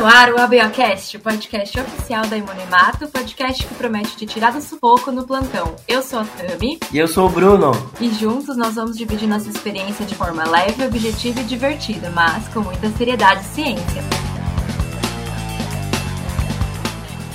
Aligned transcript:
no 0.00 0.06
ar 0.06 0.32
o 0.32 0.40
ABOcast, 0.40 1.18
o 1.18 1.20
podcast 1.20 1.78
oficial 1.78 2.26
da 2.26 2.34
Imunemato, 2.34 3.06
podcast 3.08 3.66
que 3.66 3.74
promete 3.74 4.16
te 4.16 4.24
tirar 4.24 4.50
do 4.50 4.60
sufoco 4.62 5.12
no 5.12 5.26
plantão. 5.26 5.76
Eu 5.86 6.02
sou 6.02 6.20
a 6.20 6.24
Tami. 6.24 6.78
E 6.90 6.96
eu 6.96 7.06
sou 7.06 7.26
o 7.26 7.28
Bruno. 7.28 7.72
E 8.00 8.08
juntos 8.08 8.56
nós 8.56 8.76
vamos 8.76 8.96
dividir 8.96 9.28
nossa 9.28 9.50
experiência 9.50 10.06
de 10.06 10.14
forma 10.14 10.48
leve, 10.48 10.86
objetiva 10.86 11.40
e 11.40 11.44
divertida, 11.44 12.08
mas 12.14 12.48
com 12.48 12.60
muita 12.60 12.88
seriedade 12.96 13.42
e 13.42 13.48
ciência. 13.54 14.29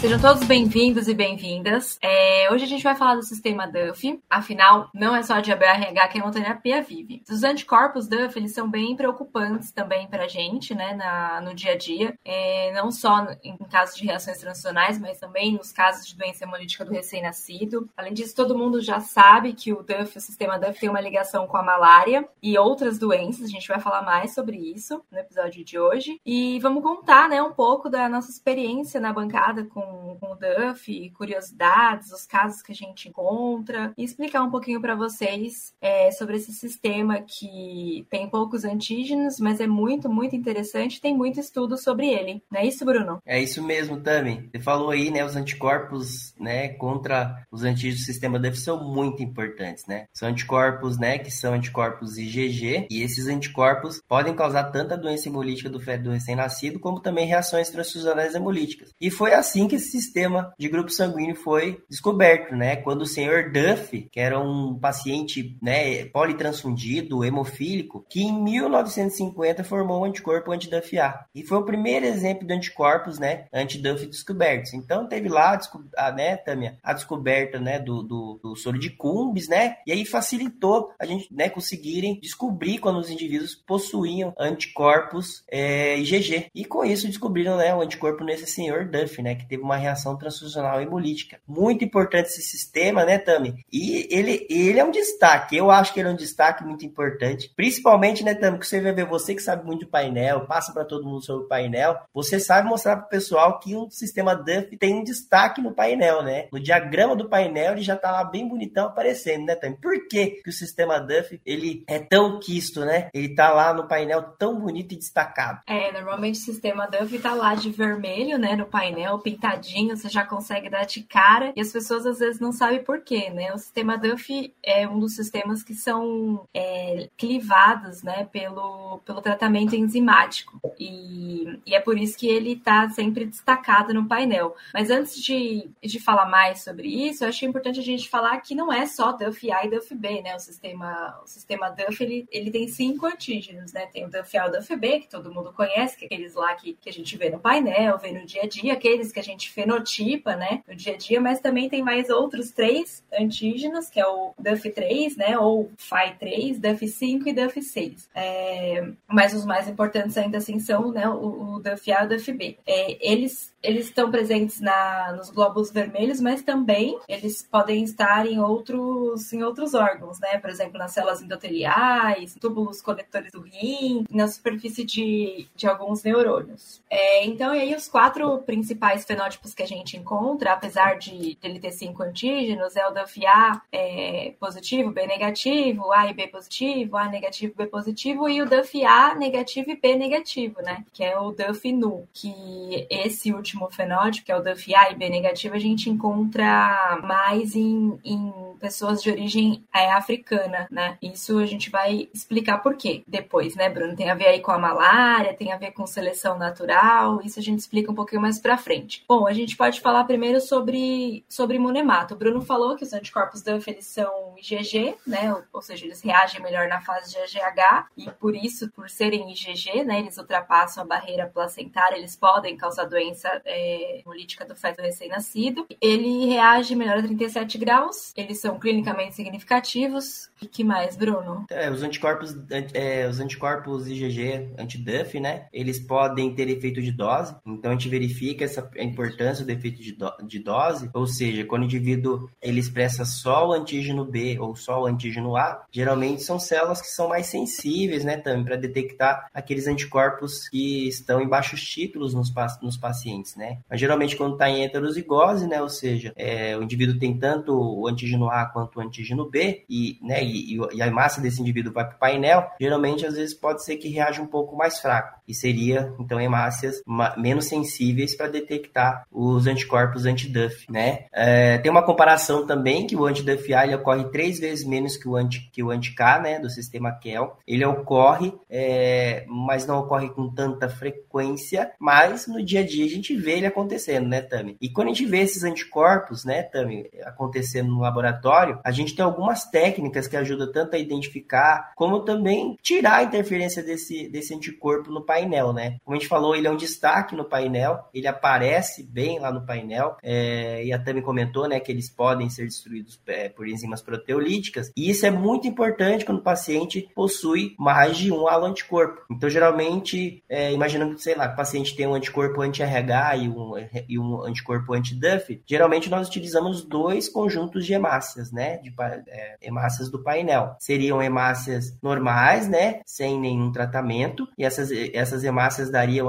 Sejam 0.06 0.20
todos 0.20 0.44
bem-vindos 0.44 1.08
e 1.08 1.16
bem-vindas. 1.16 1.98
É, 2.00 2.48
hoje 2.52 2.64
a 2.64 2.68
gente 2.68 2.84
vai 2.84 2.96
falar 2.96 3.16
do 3.16 3.24
sistema 3.24 3.66
Duff. 3.66 4.22
Afinal, 4.30 4.88
não 4.94 5.16
é 5.16 5.24
só 5.24 5.40
de 5.40 5.52
ABRH 5.52 6.10
que 6.10 6.20
a 6.20 6.22
hemoterapia 6.22 6.84
vive. 6.84 7.24
Os 7.28 7.44
anticorpos 7.44 8.08
Duff, 8.08 8.38
eles 8.38 8.54
são 8.54 8.70
bem 8.70 8.96
preocupantes 8.96 9.72
também 9.72 10.08
pra 10.08 10.28
gente, 10.28 10.76
né, 10.76 10.94
na, 10.94 11.42
no 11.42 11.56
dia 11.56 11.72
a 11.72 11.76
dia. 11.76 12.16
É, 12.24 12.72
não 12.72 12.92
só 12.92 13.26
em 13.44 13.58
casos 13.58 13.96
de 13.96 14.06
reações 14.06 14.38
transfusionais, 14.38 15.00
mas 15.00 15.18
também 15.18 15.54
nos 15.54 15.72
casos 15.72 16.06
de 16.06 16.16
doença 16.16 16.44
hemolítica 16.44 16.86
do 16.86 16.92
recém-nascido. 16.92 17.90
Além 17.98 18.14
disso, 18.14 18.36
todo 18.36 18.56
mundo 18.56 18.82
já 18.82 19.00
sabe 19.00 19.54
que 19.54 19.74
o 19.74 19.82
Duff, 19.82 20.20
o 20.20 20.22
sistema 20.22 20.60
Duff, 20.60 20.80
tem 20.80 20.88
uma 20.88 21.02
ligação 21.02 21.48
com 21.48 21.58
a 21.58 21.64
malária 21.64 22.30
e 22.44 22.56
outras 22.60 23.00
doenças. 23.00 23.46
A 23.46 23.52
gente 23.52 23.68
vai 23.68 23.80
falar 23.80 24.04
mais 24.04 24.36
sobre 24.36 24.56
isso 24.56 25.04
no 25.12 25.18
episódio 25.18 25.66
de 25.66 25.80
hoje. 25.80 26.22
E 26.24 26.60
vamos 26.60 26.84
contar, 26.84 27.28
né, 27.28 27.42
um 27.42 27.54
pouco 27.54 27.90
da 27.90 28.08
nossa 28.08 28.30
experiência 28.30 29.02
na 29.02 29.12
bancada 29.12 29.66
com 29.66 29.95
com, 30.20 30.32
o 30.32 30.36
Duff, 30.36 31.10
curiosidades, 31.12 32.12
os 32.12 32.26
casos 32.26 32.62
que 32.62 32.72
a 32.72 32.76
gente 32.76 33.10
encontra, 33.10 33.94
e 33.98 34.04
explicar 34.04 34.44
um 34.44 34.52
pouquinho 34.52 34.82
para 34.82 34.96
vocês 34.96 35.74
é, 35.82 36.12
sobre 36.12 36.38
esse 36.38 36.52
sistema 36.52 37.22
que 37.22 38.06
tem 38.10 38.30
poucos 38.30 38.64
antígenos, 38.66 39.40
mas 39.40 39.60
é 39.60 39.68
muito, 39.68 40.10
muito 40.10 40.36
interessante, 40.36 41.02
tem 41.02 41.16
muito 41.16 41.40
estudo 41.40 41.78
sobre 41.78 42.08
ele. 42.08 42.42
Não 42.52 42.60
é 42.60 42.66
isso, 42.66 42.86
Bruno? 42.86 43.20
É 43.26 43.42
isso 43.42 43.64
mesmo, 43.64 44.02
Tami. 44.02 44.50
Você 44.52 44.62
falou 44.62 44.90
aí, 44.90 45.12
né, 45.12 45.24
os 45.24 45.36
anticorpos, 45.36 46.34
né, 46.40 46.70
contra 46.70 47.44
os 47.52 47.64
antígenos 47.64 48.02
do 48.02 48.06
sistema 48.06 48.40
Duff 48.40 48.58
são 48.58 48.84
muito 48.84 49.24
importantes, 49.24 49.86
né? 49.88 50.06
São 50.14 50.30
anticorpos, 50.30 50.98
né, 50.98 51.18
que 51.18 51.32
são 51.32 51.54
anticorpos 51.54 52.18
IgG, 52.18 52.88
e 52.90 53.02
esses 53.02 53.28
anticorpos 53.28 54.02
podem 54.08 54.36
causar 54.36 54.66
tanto 54.66 54.94
a 54.94 54.98
doença 54.98 55.30
hemolítica 55.30 55.70
do 55.70 55.80
feto 55.80 56.04
do 56.04 56.12
recém-nascido, 56.12 56.80
como 56.80 57.00
também 57.00 57.28
reações 57.28 57.70
transfusionais 57.70 58.36
hemolíticas. 58.36 58.90
E 59.00 59.10
foi 59.10 59.34
assim 59.34 59.68
que 59.68 59.80
sistema 59.86 60.54
de 60.58 60.68
grupo 60.68 60.90
sanguíneo 60.90 61.36
foi 61.36 61.82
descoberto, 61.90 62.56
né? 62.56 62.76
Quando 62.76 63.02
o 63.02 63.06
senhor 63.06 63.52
Duff, 63.52 64.10
que 64.12 64.20
era 64.20 64.40
um 64.40 64.78
paciente, 64.80 65.58
né, 65.62 66.06
politransfundido, 66.06 67.24
hemofílico, 67.24 68.06
que 68.10 68.22
em 68.22 68.44
1950 68.44 69.64
formou 69.64 70.02
um 70.02 70.06
anticorpo 70.06 70.52
anti-Duff-A. 70.52 71.26
E 71.34 71.44
foi 71.44 71.58
o 71.58 71.66
primeiro 71.66 72.06
exemplo 72.06 72.46
de 72.48 72.54
anticorpos, 72.54 73.20
né, 73.20 73.46
anti-Duff 73.54 74.06
descobertos. 74.06 74.74
Então 74.74 75.08
teve 75.08 75.30
lá 75.30 75.60
a, 75.98 76.12
né, 76.12 76.36
Tâmia, 76.38 76.78
a 76.84 76.94
descoberta, 76.94 77.60
né, 77.60 77.80
do, 77.80 78.04
do, 78.04 78.40
do 78.42 78.56
soro 78.56 78.80
de 78.80 78.90
Cumbis, 78.90 79.48
né? 79.48 79.78
E 79.86 79.92
aí 79.92 80.06
facilitou 80.06 80.92
a 81.00 81.06
gente, 81.06 81.28
né, 81.34 81.50
conseguirem 81.50 82.20
descobrir 82.20 82.80
quando 82.80 83.00
os 83.00 83.10
indivíduos 83.10 83.56
possuíam 83.56 84.34
anticorpos 84.40 85.44
é, 85.50 85.98
IgG. 86.00 86.48
E 86.54 86.66
com 86.66 86.84
isso 86.84 87.08
descobriram, 87.08 87.58
né, 87.58 87.74
o 87.74 87.82
anticorpo 87.82 88.24
nesse 88.24 88.48
senhor 88.48 88.86
Duff, 88.86 89.22
né, 89.22 89.36
que 89.36 89.48
teve 89.48 89.64
uma 89.66 89.76
reação 89.78 90.18
transfusional 90.18 90.82
hemolítica. 90.82 91.40
Muito 91.48 91.84
importante 91.84 92.28
esse 92.28 92.42
sistema, 92.42 93.04
né, 93.04 93.18
Tami? 93.18 93.66
E 93.72 94.08
ele, 94.10 94.46
ele 94.50 94.80
é 94.80 94.86
um 94.86 94.92
destaque. 94.92 95.58
Eu 95.58 95.72
acho 95.72 95.94
que 95.94 96.00
ele 96.00 96.10
é 96.10 96.12
um 96.12 96.16
destaque 96.16 96.64
muito 96.64 96.86
importante. 96.86 97.52
Principalmente, 97.56 98.24
né, 98.24 98.34
Tami, 98.34 98.60
que 98.60 98.68
você 98.68 98.80
vai 98.80 98.94
ver, 98.94 99.06
você 99.06 99.36
que 99.36 99.42
sabe 99.42 99.66
muito 99.66 99.86
do 99.86 99.92
painel, 99.92 100.46
passa 100.46 100.72
para 100.72 100.86
todo 100.86 101.06
mundo 101.06 101.24
sobre 101.24 101.46
o 101.46 101.48
painel, 101.48 101.98
você 102.14 102.40
sabe 102.40 102.68
mostrar 102.68 102.98
para 102.98 103.06
o 103.06 103.10
pessoal 103.10 103.60
que 103.60 103.76
um 103.76 103.90
sistema 103.90 104.36
Duff 104.36 104.78
tem 104.78 104.94
um 104.94 105.04
destaque 105.04 105.62
no 105.62 105.74
painel, 105.74 106.24
né? 106.24 106.48
No 106.52 106.60
diagrama 106.60 107.16
do 107.16 107.28
painel 107.28 107.74
ele 107.74 107.82
já 107.82 107.96
tá 107.96 108.12
lá 108.12 108.24
bem 108.24 108.48
bonitão 108.48 108.88
aparecendo, 108.88 109.46
né, 109.46 109.56
Tami? 109.56 109.78
Por 109.82 110.08
que, 110.08 110.42
que 110.44 110.50
o 110.50 110.54
sistema 110.54 111.00
Duff 111.00 111.40
ele 111.46 111.84
é 111.88 112.00
tão 112.00 112.40
quisto, 112.40 112.82
né? 112.82 113.10
Ele 113.14 113.34
tá 113.36 113.52
lá 113.52 113.74
no 113.74 113.88
painel 113.88 114.22
tão 114.38 114.60
bonito 114.60 114.94
e 114.94 114.98
destacado. 114.98 115.62
É, 115.68 115.92
normalmente 115.92 116.40
o 116.40 116.44
sistema 116.44 116.88
Duff 116.88 117.18
tá 117.20 117.34
lá 117.34 117.56
de 117.56 117.72
vermelho, 117.72 118.38
né, 118.38 118.56
no 118.56 118.66
painel, 118.66 119.20
pintadinho 119.20 119.55
você 119.96 120.10
já 120.10 120.26
consegue 120.26 120.70
dar 120.70 120.86
de 120.86 121.04
cara, 121.04 121.54
e 121.56 121.62
as 121.62 121.72
pessoas 121.72 122.06
às 122.06 122.20
vezes 122.20 122.40
não 122.40 122.52
sabem 122.52 122.84
por 122.84 123.02
quê, 123.02 123.30
né? 123.30 123.54
O 123.54 123.58
sistema 123.58 123.98
Duff 123.98 124.54
é 124.64 124.88
um 124.88 125.00
dos 125.00 125.16
sistemas 125.16 125.64
que 125.64 125.74
são 125.74 126.48
é, 126.54 127.10
clivados, 127.18 128.04
né, 128.04 128.28
pelo, 128.32 129.00
pelo 129.06 129.22
tratamento 129.22 129.76
enzimático, 129.76 130.60
e, 130.80 131.60
e 131.66 131.76
é 131.76 131.80
por 131.80 131.98
isso 131.98 132.18
que 132.18 132.28
ele 132.28 132.54
está 132.54 132.90
sempre 132.90 133.26
destacado 133.26 133.94
no 133.94 134.08
painel. 134.08 134.56
Mas 134.74 134.90
antes 134.90 135.22
de, 135.22 135.70
de 135.84 136.00
falar 136.00 136.28
mais 136.28 136.64
sobre 136.64 136.88
isso, 136.88 137.24
eu 137.24 137.30
acho 137.30 137.46
importante 137.46 137.80
a 137.80 137.84
gente 137.84 138.10
falar 138.10 138.40
que 138.42 138.56
não 138.56 138.72
é 138.72 138.86
só 138.86 139.12
Duff 139.12 139.52
A 139.52 139.66
e 139.66 139.70
Duff 139.70 139.94
B, 139.94 140.22
né? 140.22 140.36
O 140.36 140.40
sistema, 140.40 141.20
o 141.24 141.28
sistema 141.28 141.70
Duff, 141.70 142.04
ele, 142.04 142.28
ele 142.32 142.52
tem 142.52 142.68
cinco 142.68 143.06
antígenos, 143.06 143.74
né? 143.74 143.86
Tem 143.88 144.06
o 144.06 144.10
Duff 144.10 144.38
A 144.38 144.46
e 144.46 144.50
o 144.50 144.52
Duff 144.52 144.76
B, 144.76 145.00
que 145.00 145.10
todo 145.10 145.34
mundo 145.34 145.54
conhece, 145.54 145.98
que 145.98 146.06
é 146.06 146.08
aqueles 146.08 146.34
lá 146.34 146.54
que, 146.56 146.74
que 146.74 146.90
a 146.90 146.94
gente 146.94 147.18
vê 147.18 147.30
no 147.30 147.40
painel, 147.40 147.98
vê 147.98 148.12
no 148.12 148.26
dia 148.26 148.44
a 148.44 148.48
dia, 148.48 148.74
aqueles 148.74 149.12
que 149.12 149.20
a 149.20 149.24
gente 149.24 149.45
fenotipa, 149.52 150.36
né, 150.36 150.62
no 150.68 150.76
dia 150.76 150.94
a 150.94 150.98
dia, 150.98 151.22
mas 151.22 151.40
também 151.40 151.70
tem 151.70 151.84
mais 151.84 152.10
outros 152.10 152.52
três 152.52 153.04
antígenos, 153.14 153.90
que 153.90 154.00
é 154.00 154.08
o 154.08 154.34
DUF3, 154.42 155.18
né, 155.18 155.38
ou 155.38 155.72
FI3, 155.78 156.60
DUF5 156.60 157.28
e 157.28 157.34
DUF6. 157.34 158.08
É, 158.14 158.88
mas 159.08 159.34
os 159.34 159.46
mais 159.46 159.68
importantes 159.68 160.18
ainda 160.18 160.38
assim 160.38 160.60
são, 160.60 160.92
né, 160.92 161.08
o, 161.10 161.56
o 161.56 161.60
DUF-A 161.60 162.04
e 162.04 162.06
o 162.06 162.10
DUF-B. 162.10 162.58
É, 162.66 163.12
eles 163.12 163.54
eles 163.66 163.88
estão 163.88 164.12
presentes 164.12 164.62
na, 164.62 165.14
nos 165.14 165.30
glóbulos 165.30 165.72
vermelhos, 165.72 166.22
mas 166.22 166.42
também 166.44 166.98
eles 167.08 167.42
podem 167.42 167.84
estar 167.84 168.26
em 168.28 168.40
outros, 168.40 169.34
em 169.34 169.44
outros 169.44 169.74
órgãos, 169.74 170.20
né? 170.20 170.38
Por 170.38 170.50
exemplo, 170.50 170.78
nas 170.78 170.92
células 170.92 171.22
endoteliais, 171.22 172.36
túbulos 172.40 172.82
coletores 172.82 173.32
do 173.32 173.42
rim, 173.42 174.06
na 174.10 174.28
superfície 174.28 174.86
de, 174.86 175.48
de 175.56 175.68
alguns 175.68 176.04
neurônios. 176.04 176.82
É, 176.90 177.26
então, 177.26 177.52
aí 177.52 177.76
os 177.76 177.88
quatro 177.88 178.38
principais 178.40 179.04
fenótipos 179.04 179.35
que 179.56 179.64
a 179.64 179.68
gente 179.68 179.98
encontra, 179.98 180.54
apesar 180.54 180.98
de 180.98 181.38
ele 181.42 181.60
ter 181.60 181.72
cinco 181.72 182.04
antígenos, 182.04 182.76
é 182.76 182.88
o 182.88 182.92
DUF-A 182.92 183.62
é, 183.72 184.34
positivo, 184.40 184.92
B 184.92 185.06
negativo, 185.06 185.92
A 185.92 186.10
e 186.10 186.14
B 186.14 186.28
positivo, 186.28 186.98
A 186.98 187.08
negativo, 187.08 187.54
B 187.56 187.66
positivo, 187.68 188.30
e 188.30 188.42
o 188.42 188.46
DUF-A 188.46 189.16
negativo 189.16 189.72
e 189.72 189.76
B 189.76 189.96
negativo, 189.96 190.62
né? 190.62 190.84
Que 190.94 191.04
é 191.04 191.20
o 191.20 191.32
DUF-NU, 191.32 192.08
que 192.14 192.88
esse 192.90 193.34
último 193.34 193.70
fenótipo, 193.70 194.26
que 194.26 194.32
é 194.32 194.36
o 194.36 194.42
DUF-A 194.42 194.92
e 194.92 194.96
B 194.96 195.10
negativo, 195.10 195.56
a 195.56 195.60
gente 195.60 195.90
encontra 195.90 197.00
mais 197.04 197.56
em, 197.56 198.00
em 198.04 198.34
pessoas 198.60 199.02
de 199.02 199.12
origem 199.12 199.64
é, 199.74 199.92
africana, 199.92 200.68
né? 200.72 200.98
Isso 201.02 201.38
a 201.38 201.46
gente 201.46 201.70
vai 201.70 202.10
explicar 202.14 202.60
por 202.60 202.76
quê 202.76 203.04
depois, 203.08 203.56
né, 203.56 203.70
Bruno? 203.70 203.96
Tem 203.96 204.10
a 204.10 204.16
ver 204.16 204.28
aí 204.28 204.40
com 204.40 204.52
a 204.52 204.58
malária, 204.58 205.34
tem 205.34 205.52
a 205.52 205.58
ver 205.58 205.72
com 205.72 205.86
seleção 205.86 206.38
natural, 206.38 207.22
isso 207.24 207.40
a 207.40 207.44
gente 207.44 207.60
explica 207.60 207.92
um 207.92 207.96
pouquinho 207.96 208.22
mais 208.22 208.40
pra 208.40 208.58
frente. 208.58 209.04
Bom, 209.08 209.25
a 209.28 209.34
gente 209.34 209.56
pode 209.56 209.82
falar 209.82 210.04
primeiro 210.06 210.40
sobre, 210.42 211.26
sobre 211.30 211.58
imunemato. 211.58 212.14
O 212.14 212.18
Bruno 212.18 212.42
falou 212.42 212.76
que 212.76 212.84
os 212.84 212.94
anticorpos 212.94 213.42
DUF 213.42 213.70
eles 213.70 213.86
são 213.86 214.36
IgG, 214.38 214.96
né? 215.06 215.36
Ou, 215.52 215.62
seja, 215.62 215.86
eles 215.86 216.02
reagem 216.02 216.42
melhor 216.42 216.68
na 216.68 216.82
fase 216.82 217.12
de 217.12 217.18
IgH 217.18 217.88
e 217.98 218.12
por 218.12 218.36
isso, 218.36 218.70
por 218.72 218.90
serem 218.90 219.32
IgG, 219.32 219.84
né, 219.84 220.00
eles 220.00 220.18
ultrapassam 220.18 220.84
a 220.84 220.88
barreira 220.88 221.28
placentária, 221.28 221.98
eles 221.98 222.16
podem 222.16 222.58
causar 222.58 222.86
doença 222.86 223.42
é, 223.46 224.00
hemolítica 224.00 224.46
do 224.46 224.56
feto 224.56 224.82
recém-nascido. 224.82 225.66
Ele 225.82 226.26
reage 226.26 226.76
melhor 226.76 226.98
a 226.98 227.02
37 227.04 227.58
graus, 227.58 228.14
eles 228.16 228.40
são 228.40 228.60
clinicamente 228.60 229.16
significativos. 229.16 230.30
E 230.42 230.48
que 230.48 230.64
mais, 230.64 230.96
Bruno? 230.96 231.46
É, 231.50 231.70
os 231.70 231.82
anticorpos, 231.82 232.36
é, 232.74 233.08
os 233.08 233.20
anticorpos 233.20 233.88
IgG 233.88 234.54
anti-DUF, 234.58 235.20
né? 235.20 235.48
Eles 235.52 235.80
podem 235.80 236.34
ter 236.34 236.50
efeito 236.50 236.82
de 236.82 236.92
dose, 236.92 237.36
então 237.46 237.72
a 237.72 237.74
gente 237.74 237.90
verifica 237.90 238.44
essa 238.44 238.70
a 238.78 238.84
importância 239.16 239.46
do 239.46 239.52
efeito 239.52 239.82
de, 239.82 239.94
do, 239.94 240.12
de 240.24 240.40
dose, 240.40 240.90
ou 240.94 241.08
seja, 241.08 241.46
quando 241.46 241.64
o 241.64 241.66
indivíduo 241.66 242.30
ele 242.42 242.60
expressa 242.60 243.06
só 243.06 243.48
o 243.48 243.54
antígeno 243.54 244.06
B 244.06 244.38
ou 244.40 244.56
só 244.56 244.82
o 244.82 244.86
antígeno 244.86 245.36
A, 245.38 245.64
geralmente 245.72 246.22
são 246.22 246.38
células 246.38 246.82
que 246.82 246.88
são 246.88 247.08
mais 247.08 247.28
sensíveis, 247.28 248.04
né, 248.04 248.18
também 248.18 248.44
para 248.44 248.58
detectar 248.58 249.28
aqueles 249.34 249.68
anticorpos 249.68 250.50
que 250.50 250.88
estão 250.88 251.22
em 251.22 251.28
baixos 251.28 251.62
títulos 251.64 252.14
nos, 252.14 252.32
nos 252.62 252.78
pacientes, 252.78 253.36
né? 253.36 253.60
Mas 253.70 253.80
geralmente 253.80 254.16
quando 254.16 254.34
está 254.34 254.50
em 254.50 254.64
heterozigose, 254.64 255.48
né, 255.48 255.62
ou 255.62 255.70
seja, 255.70 256.14
é, 256.16 256.58
o 256.58 256.64
indivíduo 256.64 257.00
tem 257.00 257.18
tanto 257.18 257.54
o 257.54 257.88
antígeno 257.88 258.30
A 258.30 258.46
quanto 258.46 258.78
o 258.78 258.82
antígeno 258.82 259.30
B 259.30 259.64
e, 259.70 259.98
né, 260.02 260.24
e, 260.24 260.58
e 260.74 260.82
a 260.82 260.92
massa 260.92 261.22
desse 261.22 261.42
indivíduo 261.42 261.74
vai 261.74 261.86
para 261.86 261.96
o 261.96 262.00
painel, 262.00 262.50
geralmente 262.60 263.06
às 263.06 263.16
vezes 263.16 263.34
pode 263.34 263.64
ser 263.64 263.78
que 263.78 263.88
reaja 263.88 264.22
um 264.22 264.28
pouco 264.28 264.56
mais 264.56 264.80
fraco 264.80 265.20
e 265.28 265.34
seria 265.34 265.94
então 266.00 266.20
hemácias 266.20 266.82
menos 267.18 267.46
sensíveis 267.46 268.16
para 268.16 268.28
detectar 268.28 269.05
os 269.12 269.48
anticorpos 269.48 270.06
anti-DUF, 270.06 270.72
né? 270.72 271.06
É, 271.12 271.58
tem 271.60 271.72
uma 271.72 271.84
comparação 271.84 272.46
também 272.46 272.86
que 272.86 272.96
o 272.96 273.06
anti-DUF-A 273.06 273.66
ele 273.66 273.76
ocorre 273.76 274.04
três 274.06 274.40
vezes 274.40 274.66
menos 274.66 274.98
que 274.98 275.08
o 275.08 275.16
anti 275.16 275.50
que 275.52 275.64
o 275.64 275.72
anti-K, 275.72 276.20
né, 276.20 276.40
do 276.40 276.50
sistema 276.50 276.92
KEL. 276.92 277.38
Ele 277.48 277.66
ocorre, 277.66 278.34
é, 278.50 279.26
mas 279.28 279.66
não 279.66 279.80
ocorre 279.80 280.10
com 280.10 280.30
tanta 280.30 280.68
frequência, 280.68 281.72
mas 281.80 282.28
no 282.28 282.44
dia 282.44 282.62
a 282.62 282.66
dia 282.66 282.86
a 282.86 282.90
gente 282.90 283.16
vê 283.16 283.38
ele 283.38 283.46
acontecendo, 283.46 284.08
né, 284.08 284.22
Tami? 284.22 284.58
E 284.60 284.70
quando 284.70 284.88
a 284.88 284.94
gente 284.94 285.06
vê 285.06 285.20
esses 285.20 285.44
anticorpos, 285.44 286.26
né, 286.26 286.44
Tami, 286.44 286.90
acontecendo 287.04 287.70
no 287.70 287.82
laboratório, 287.82 288.60
a 288.64 288.72
gente 288.72 288.96
tem 288.96 289.06
algumas 289.06 289.46
técnicas 289.46 290.08
que 290.08 290.18
ajudam 290.18 290.52
tanto 290.52 290.76
a 290.76 290.80
identificar, 290.80 291.72
como 291.76 292.02
também 292.02 292.58
tirar 292.62 292.98
a 292.98 293.04
interferência 293.04 293.64
desse, 293.64 294.10
desse 294.10 294.34
anticorpo 294.34 294.92
no 294.92 295.06
painel, 295.06 295.54
né? 295.54 295.78
Como 295.84 295.96
a 295.96 296.00
gente 296.00 296.10
falou, 296.10 296.36
ele 296.36 296.48
é 296.48 296.52
um 296.52 296.58
destaque 296.58 297.16
no 297.16 297.26
painel, 297.26 297.80
ele 297.94 298.08
aparece 298.08 298.84
bem 298.96 299.20
lá 299.20 299.30
no 299.30 299.46
painel, 299.46 299.98
é, 300.02 300.64
e 300.64 300.72
a 300.72 300.80
Tami 300.80 301.02
comentou, 301.02 301.50
né, 301.50 301.60
que 301.60 301.70
eles 301.70 301.90
podem 301.90 302.30
ser 302.30 302.46
destruídos 302.46 302.98
é, 303.08 303.28
por 303.28 303.46
enzimas 303.46 303.82
proteolíticas, 303.82 304.72
e 304.76 304.90
isso 304.90 305.06
é 305.06 305.12
muito 305.12 305.46
importante 305.46 306.06
quando 306.06 306.20
o 306.20 306.24
paciente 306.24 306.90
possui 306.96 307.56
mais 307.60 307.98
de 307.98 308.10
um 308.10 308.26
halo 308.26 308.46
anticorpo. 308.46 309.02
Então, 309.12 309.30
geralmente, 309.30 310.24
é, 310.30 310.54
imaginando 310.54 310.96
que, 310.96 311.02
sei 311.02 311.14
lá, 311.14 311.28
o 311.28 311.36
paciente 311.36 311.76
tem 311.76 311.86
um 311.86 311.94
anticorpo 311.94 312.42
anti-RH 312.42 313.18
e 313.18 313.28
um, 313.28 313.54
e 313.90 314.00
um 314.00 314.24
anticorpo 314.24 314.74
anti-DUF, 314.74 315.42
geralmente 315.46 315.90
nós 315.90 316.08
utilizamos 316.08 316.64
dois 316.64 317.10
conjuntos 317.10 317.66
de 317.66 317.74
hemácias, 317.74 318.32
né, 318.32 318.58
de 318.60 318.74
é, 319.10 319.38
hemácias 319.42 319.92
do 319.92 320.02
painel. 320.02 320.56
Seriam 320.58 321.04
hemácias 321.04 321.78
normais, 321.84 322.48
né, 322.48 322.80
sem 322.86 323.20
nenhum 323.20 323.52
tratamento, 323.52 324.26
e 324.38 324.46
essas, 324.46 324.72
essas 324.72 325.26
hemácias 325.26 325.70
dariam 325.70 326.06